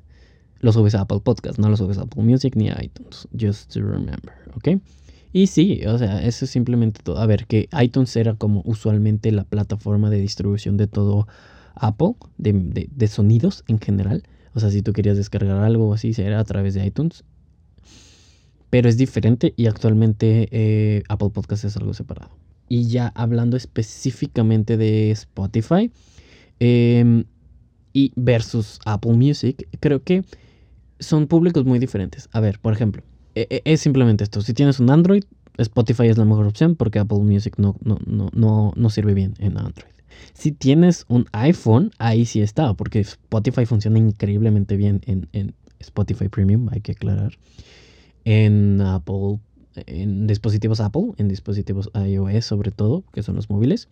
lo 0.60 0.72
subes 0.72 0.96
a 0.96 1.02
Apple 1.02 1.20
Podcast, 1.24 1.60
no 1.60 1.70
lo 1.70 1.78
subes 1.78 1.98
a 1.98 2.04
Apple 2.04 2.24
Music 2.24 2.56
ni 2.56 2.70
a 2.70 2.82
iTunes. 2.82 3.28
Just 3.38 3.74
to 3.74 3.82
remember, 3.82 4.34
¿ok? 4.56 4.82
Y 5.34 5.48
sí, 5.48 5.82
o 5.86 5.98
sea, 5.98 6.24
eso 6.24 6.46
es 6.46 6.52
simplemente 6.52 7.02
todo. 7.04 7.20
A 7.20 7.26
ver, 7.26 7.46
que 7.46 7.70
iTunes 7.82 8.16
era 8.16 8.34
como 8.34 8.62
usualmente 8.66 9.32
la 9.32 9.44
plataforma 9.44 10.10
de 10.10 10.20
distribución 10.20 10.78
de 10.78 10.88
todo 10.88 11.28
Apple, 11.76 12.16
de, 12.38 13.08
sonidos 13.08 13.64
en 13.68 13.80
general. 13.80 14.24
O 14.54 14.60
sea, 14.60 14.72
si 14.72 14.82
tú 14.82 14.94
querías 14.94 15.18
descargar 15.18 15.64
algo 15.64 15.94
así, 15.94 16.14
era 16.18 16.40
a 16.40 16.44
través 16.44 16.74
de 16.74 16.86
iTunes. 16.86 17.24
Pero 18.70 18.90
es 18.90 18.98
diferente 18.98 19.54
y 19.56 19.68
actualmente 19.68 20.50
eh, 20.52 21.04
Apple 21.08 21.30
Podcast 21.30 21.66
es 21.66 21.78
algo 21.78 21.94
separado. 21.94 22.32
Y 22.70 22.88
ya 22.88 23.12
hablando 23.16 23.56
específicamente 23.56 24.76
de 24.76 25.12
Spotify 25.12 25.90
em, 26.60 27.24
y 27.94 28.12
versus 28.16 28.80
Apple 28.86 29.14
Music, 29.14 29.68
creo 29.80 30.04
que 30.04 30.26
son 31.00 31.28
públicos 31.28 31.64
muy 31.66 31.80
diferentes. 31.80 32.28
A 32.34 32.42
ver, 32.42 32.60
por 32.60 32.74
ejemplo, 32.74 33.04
es 33.50 33.82
simplemente 33.82 34.24
esto. 34.24 34.42
Si 34.42 34.54
tienes 34.54 34.80
un 34.80 34.90
Android, 34.90 35.24
Spotify 35.58 36.08
es 36.08 36.18
la 36.18 36.26
mejor 36.26 36.46
opción 36.46 36.76
porque 36.76 37.00
Apple 37.00 37.20
Music 37.20 37.56
no, 37.58 37.76
no, 37.84 37.98
no, 38.06 38.74
no, 38.76 38.90
sirve 38.90 39.14
bien 39.14 39.34
en 39.40 39.58
Android. 39.58 39.92
Si 40.34 40.52
tienes 40.52 41.06
un 41.08 41.26
iPhone, 41.32 41.92
ahí 41.98 42.26
sí 42.26 42.42
está, 42.42 42.74
porque 42.74 43.00
Spotify 43.00 43.66
funciona 43.66 43.98
increíblemente 43.98 44.78
bien 44.78 45.02
en, 45.06 45.28
en 45.34 45.54
Spotify 45.80 46.30
Premium, 46.30 46.70
hay 46.72 46.82
que 46.82 46.94
aclarar. 46.94 47.38
En 48.26 48.82
Apple, 48.82 49.40
en 49.76 50.28
dispositivos 50.28 50.80
Apple, 50.80 51.14
en 51.18 51.28
dispositivos 51.28 51.90
iOS 51.94 52.46
sobre 52.46 52.72
todo, 52.72 53.04
que 53.14 53.24
son 53.24 53.36
los 53.36 53.50
móviles. 53.50 53.88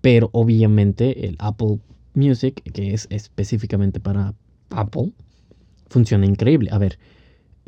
Pero 0.00 0.30
obviamente 0.32 1.26
el 1.26 1.36
Apple 1.38 1.80
Music, 2.14 2.62
que 2.72 2.94
es 2.94 3.06
específicamente 3.10 4.00
para 4.00 4.34
Apple, 4.70 5.12
funciona 5.88 6.26
increíble. 6.26 6.70
A 6.72 6.78
ver, 6.78 6.98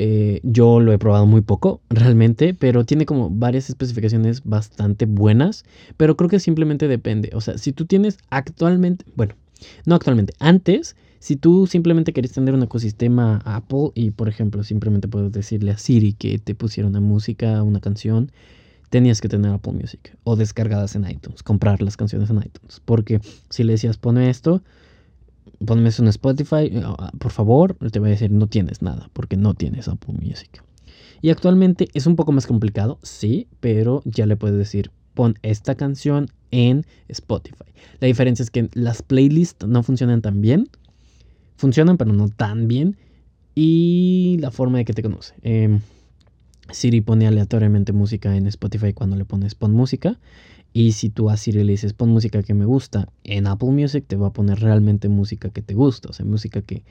eh, 0.02 0.40
yo 0.42 0.80
lo 0.80 0.94
he 0.94 0.98
probado 0.98 1.26
muy 1.26 1.42
poco, 1.42 1.82
realmente, 1.90 2.54
pero 2.54 2.86
tiene 2.86 3.04
como 3.04 3.28
varias 3.28 3.68
especificaciones 3.68 4.42
bastante 4.44 5.04
buenas, 5.04 5.66
pero 5.98 6.16
creo 6.16 6.30
que 6.30 6.40
simplemente 6.40 6.88
depende. 6.88 7.32
O 7.34 7.42
sea, 7.42 7.58
si 7.58 7.72
tú 7.72 7.84
tienes 7.84 8.16
actualmente, 8.30 9.04
bueno, 9.14 9.34
no 9.84 9.94
actualmente, 9.94 10.32
antes, 10.38 10.96
si 11.18 11.36
tú 11.36 11.66
simplemente 11.66 12.14
querías 12.14 12.32
tener 12.32 12.54
un 12.54 12.62
ecosistema 12.62 13.42
Apple 13.44 13.90
y, 13.94 14.12
por 14.12 14.30
ejemplo, 14.30 14.64
simplemente 14.64 15.06
puedes 15.06 15.32
decirle 15.32 15.72
a 15.72 15.76
Siri 15.76 16.14
que 16.14 16.38
te 16.38 16.54
pusiera 16.54 16.88
una 16.88 17.00
música, 17.00 17.62
una 17.62 17.80
canción, 17.80 18.32
tenías 18.88 19.20
que 19.20 19.28
tener 19.28 19.52
Apple 19.52 19.74
Music 19.74 20.16
o 20.24 20.34
descargadas 20.34 20.96
en 20.96 21.10
iTunes, 21.10 21.42
comprar 21.42 21.82
las 21.82 21.98
canciones 21.98 22.30
en 22.30 22.38
iTunes, 22.38 22.80
porque 22.86 23.20
si 23.50 23.64
le 23.64 23.72
decías 23.72 23.98
pone 23.98 24.30
esto, 24.30 24.62
ponme 25.64 25.88
eso 25.88 26.02
en 26.02 26.08
Spotify, 26.08 26.66
eh, 26.72 26.82
ah, 26.84 27.12
por 27.18 27.32
favor, 27.32 27.74
te 27.90 27.98
voy 27.98 28.08
a 28.08 28.12
decir, 28.12 28.30
no 28.30 28.46
tienes 28.46 28.82
nada, 28.82 29.10
porque 29.12 29.36
no 29.36 29.54
tienes 29.54 29.88
Apple 29.88 30.14
Music. 30.14 30.62
Y 31.22 31.30
actualmente 31.30 31.88
es 31.92 32.06
un 32.06 32.16
poco 32.16 32.32
más 32.32 32.46
complicado, 32.46 32.98
sí, 33.02 33.46
pero 33.60 34.02
ya 34.04 34.26
le 34.26 34.36
puedes 34.36 34.56
decir, 34.56 34.90
pon 35.14 35.38
esta 35.42 35.74
canción 35.74 36.28
en 36.50 36.86
Spotify. 37.08 37.64
La 38.00 38.06
diferencia 38.06 38.42
es 38.42 38.50
que 38.50 38.70
las 38.72 39.02
playlists 39.02 39.66
no 39.66 39.82
funcionan 39.82 40.22
tan 40.22 40.40
bien, 40.40 40.68
funcionan 41.56 41.98
pero 41.98 42.12
no 42.12 42.28
tan 42.28 42.66
bien, 42.66 42.96
y 43.54 44.38
la 44.40 44.50
forma 44.50 44.78
de 44.78 44.84
que 44.84 44.94
te 44.94 45.02
conoce. 45.02 45.34
Em, 45.42 45.80
Siri 46.72 47.00
pone 47.00 47.26
aleatoriamente 47.26 47.92
música 47.92 48.36
en 48.36 48.46
Spotify 48.46 48.92
cuando 48.92 49.16
le 49.16 49.24
pones 49.24 49.54
pon 49.54 49.72
música 49.72 50.18
y 50.72 50.92
si 50.92 51.10
tú 51.10 51.30
a 51.30 51.36
Siri 51.36 51.64
le 51.64 51.72
dices 51.72 51.92
pon 51.92 52.10
música 52.10 52.42
que 52.42 52.54
me 52.54 52.64
gusta 52.64 53.08
en 53.24 53.46
Apple 53.46 53.70
Music, 53.70 54.04
te 54.06 54.16
va 54.16 54.28
a 54.28 54.32
poner 54.32 54.60
realmente 54.60 55.08
música 55.08 55.50
que 55.50 55.62
te 55.62 55.74
gusta, 55.74 56.10
o 56.10 56.12
sea, 56.12 56.24
música 56.24 56.62
que 56.62 56.84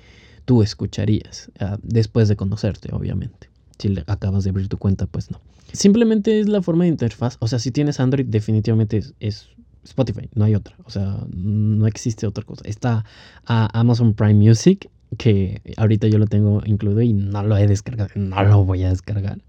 tú 0.45 0.63
escucharías 0.63 1.51
ah, 1.59 1.77
después 1.83 2.27
de 2.27 2.35
conocerte, 2.35 2.89
obviamente. 2.93 3.49
Si 3.77 3.93
acabas 4.07 4.43
de 4.43 4.49
abrir 4.49 4.67
tu 4.67 4.77
cuenta, 4.77 5.05
pues 5.05 5.31
no. 5.31 5.39
Simplemente 5.71 6.39
es 6.39 6.49
la 6.49 6.61
forma 6.61 6.83
de 6.83 6.89
interfaz. 6.89 7.37
O 7.39 7.47
sea, 7.47 7.59
si 7.59 7.71
tienes 7.71 7.99
Android, 7.99 8.25
definitivamente 8.25 9.01
es, 9.19 9.47
Spotify, 9.83 10.27
no 10.33 10.45
hay 10.45 10.55
otra. 10.55 10.75
O 10.83 10.89
sea, 10.89 11.23
no 11.31 11.87
existe 11.87 12.27
otra 12.27 12.43
cosa. 12.43 12.63
Está 12.65 13.05
Amazon 13.45 14.13
Prime 14.13 14.33
Music, 14.33 14.89
que 15.17 15.61
ahorita 15.77 16.07
yo 16.07 16.17
lo 16.17 16.27
tengo 16.27 16.61
incluido 16.65 17.01
y 17.01 17.13
no 17.13 17.43
lo 17.43 17.55
he 17.55 17.67
descargado, 17.67 18.09
no 18.15 18.43
lo 18.43 18.65
voy 18.65 18.83
a 18.83 18.89
descargar. 18.89 19.39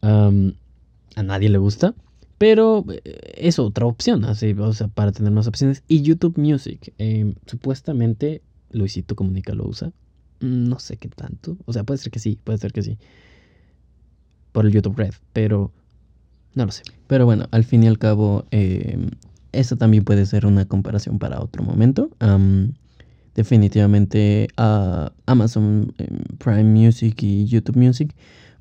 a 0.00 1.22
nadie 1.22 1.48
le 1.48 1.58
gusta. 1.58 1.94
Pero 2.38 2.84
eh, 2.88 3.34
es 3.36 3.58
otra 3.58 3.86
opción, 3.86 4.24
así, 4.24 4.52
o 4.52 4.72
sea, 4.72 4.88
para 4.88 5.12
tener 5.12 5.32
más 5.32 5.46
opciones. 5.46 5.82
Y 5.88 6.02
YouTube 6.02 6.38
Music, 6.38 6.92
em, 6.98 7.34
supuestamente 7.46 8.42
Luisito 8.70 9.16
Comunica 9.16 9.54
lo 9.54 9.66
usa. 9.66 9.92
No 10.40 10.78
sé 10.78 10.98
qué 10.98 11.08
tanto. 11.08 11.56
O 11.64 11.72
sea, 11.72 11.84
puede 11.84 11.98
ser 11.98 12.12
que 12.12 12.18
sí, 12.18 12.38
puede 12.44 12.58
ser 12.58 12.72
que 12.72 12.82
sí. 12.82 12.98
Por 14.52 14.66
el 14.66 14.72
YouTube 14.72 14.96
Red, 14.96 15.14
pero 15.32 15.72
no 16.54 16.66
lo 16.66 16.72
sé. 16.72 16.82
Pero 17.06 17.24
bueno, 17.24 17.46
al 17.52 17.64
fin 17.64 17.82
y 17.82 17.86
al 17.86 17.98
cabo, 17.98 18.44
eh, 18.50 18.98
esto 19.52 19.76
también 19.76 20.04
puede 20.04 20.26
ser 20.26 20.44
una 20.44 20.66
comparación 20.66 21.18
para 21.18 21.40
otro 21.40 21.62
momento. 21.62 22.10
definitivamente 23.34 24.48
Amazon 25.26 25.92
em, 25.98 26.18
Prime 26.38 26.64
Music 26.64 27.22
y 27.22 27.44
YouTube 27.46 27.76
Music 27.76 28.14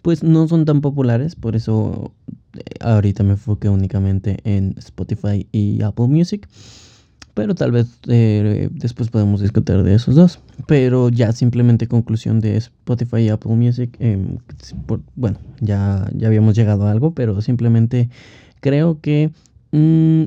pues 0.06 0.22
no 0.22 0.48
son 0.48 0.66
tan 0.66 0.82
populares, 0.82 1.36
por 1.36 1.56
eso 1.56 2.12
eh, 2.54 2.62
ahorita 2.80 3.24
me 3.24 3.32
enfoqué 3.32 3.70
únicamente 3.70 4.38
en 4.44 4.76
Spotify 4.78 5.48
y 5.52 5.82
Apple 5.82 6.06
Music. 6.06 6.48
Pero 7.34 7.56
tal 7.56 7.72
vez 7.72 7.88
eh, 8.08 8.70
después 8.72 9.10
podemos 9.10 9.42
discutir 9.42 9.82
de 9.82 9.96
esos 9.96 10.14
dos. 10.14 10.42
Pero 10.68 11.10
ya 11.10 11.32
simplemente 11.32 11.88
conclusión 11.88 12.40
de 12.40 12.56
Spotify 12.58 13.22
y 13.22 13.30
Apple 13.30 13.56
Music. 13.56 13.98
Em, 13.98 14.38
bueno, 15.16 15.40
ya, 15.60 16.08
ya 16.14 16.28
habíamos 16.28 16.56
llegado 16.56 16.86
a 16.86 16.92
algo, 16.92 17.16
pero 17.16 17.42
simplemente 17.42 18.08
creo 18.60 19.02
que 19.02 19.32
mm, 19.72 20.26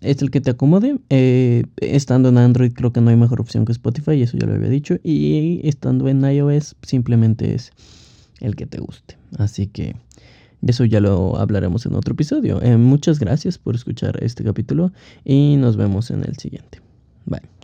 es 0.00 0.22
el 0.22 0.30
que 0.30 0.40
te 0.40 0.52
acomode. 0.52 0.98
Eh, 1.10 1.64
estando 1.76 2.30
en 2.30 2.38
Android 2.38 2.72
creo 2.72 2.94
que 2.94 3.02
no 3.02 3.10
hay 3.10 3.16
mejor 3.16 3.42
opción 3.42 3.66
que 3.66 3.72
Spotify, 3.72 4.22
eso 4.22 4.38
ya 4.38 4.46
lo 4.46 4.54
había 4.54 4.70
dicho. 4.70 4.96
Y 5.02 5.60
estando 5.64 6.08
en 6.08 6.24
iOS 6.24 6.74
simplemente 6.80 7.54
es 7.54 7.70
el 8.40 8.56
que 8.56 8.66
te 8.66 8.78
guste. 8.78 9.16
Así 9.38 9.66
que 9.66 9.96
eso 10.66 10.84
ya 10.84 11.00
lo 11.00 11.38
hablaremos 11.38 11.86
en 11.86 11.94
otro 11.94 12.12
episodio. 12.14 12.60
Eh, 12.62 12.76
muchas 12.76 13.18
gracias 13.18 13.58
por 13.58 13.74
escuchar 13.74 14.22
este 14.22 14.44
capítulo 14.44 14.92
y 15.24 15.56
nos 15.56 15.76
vemos 15.76 16.10
en 16.10 16.24
el 16.24 16.36
siguiente. 16.36 16.80
Bye. 17.26 17.59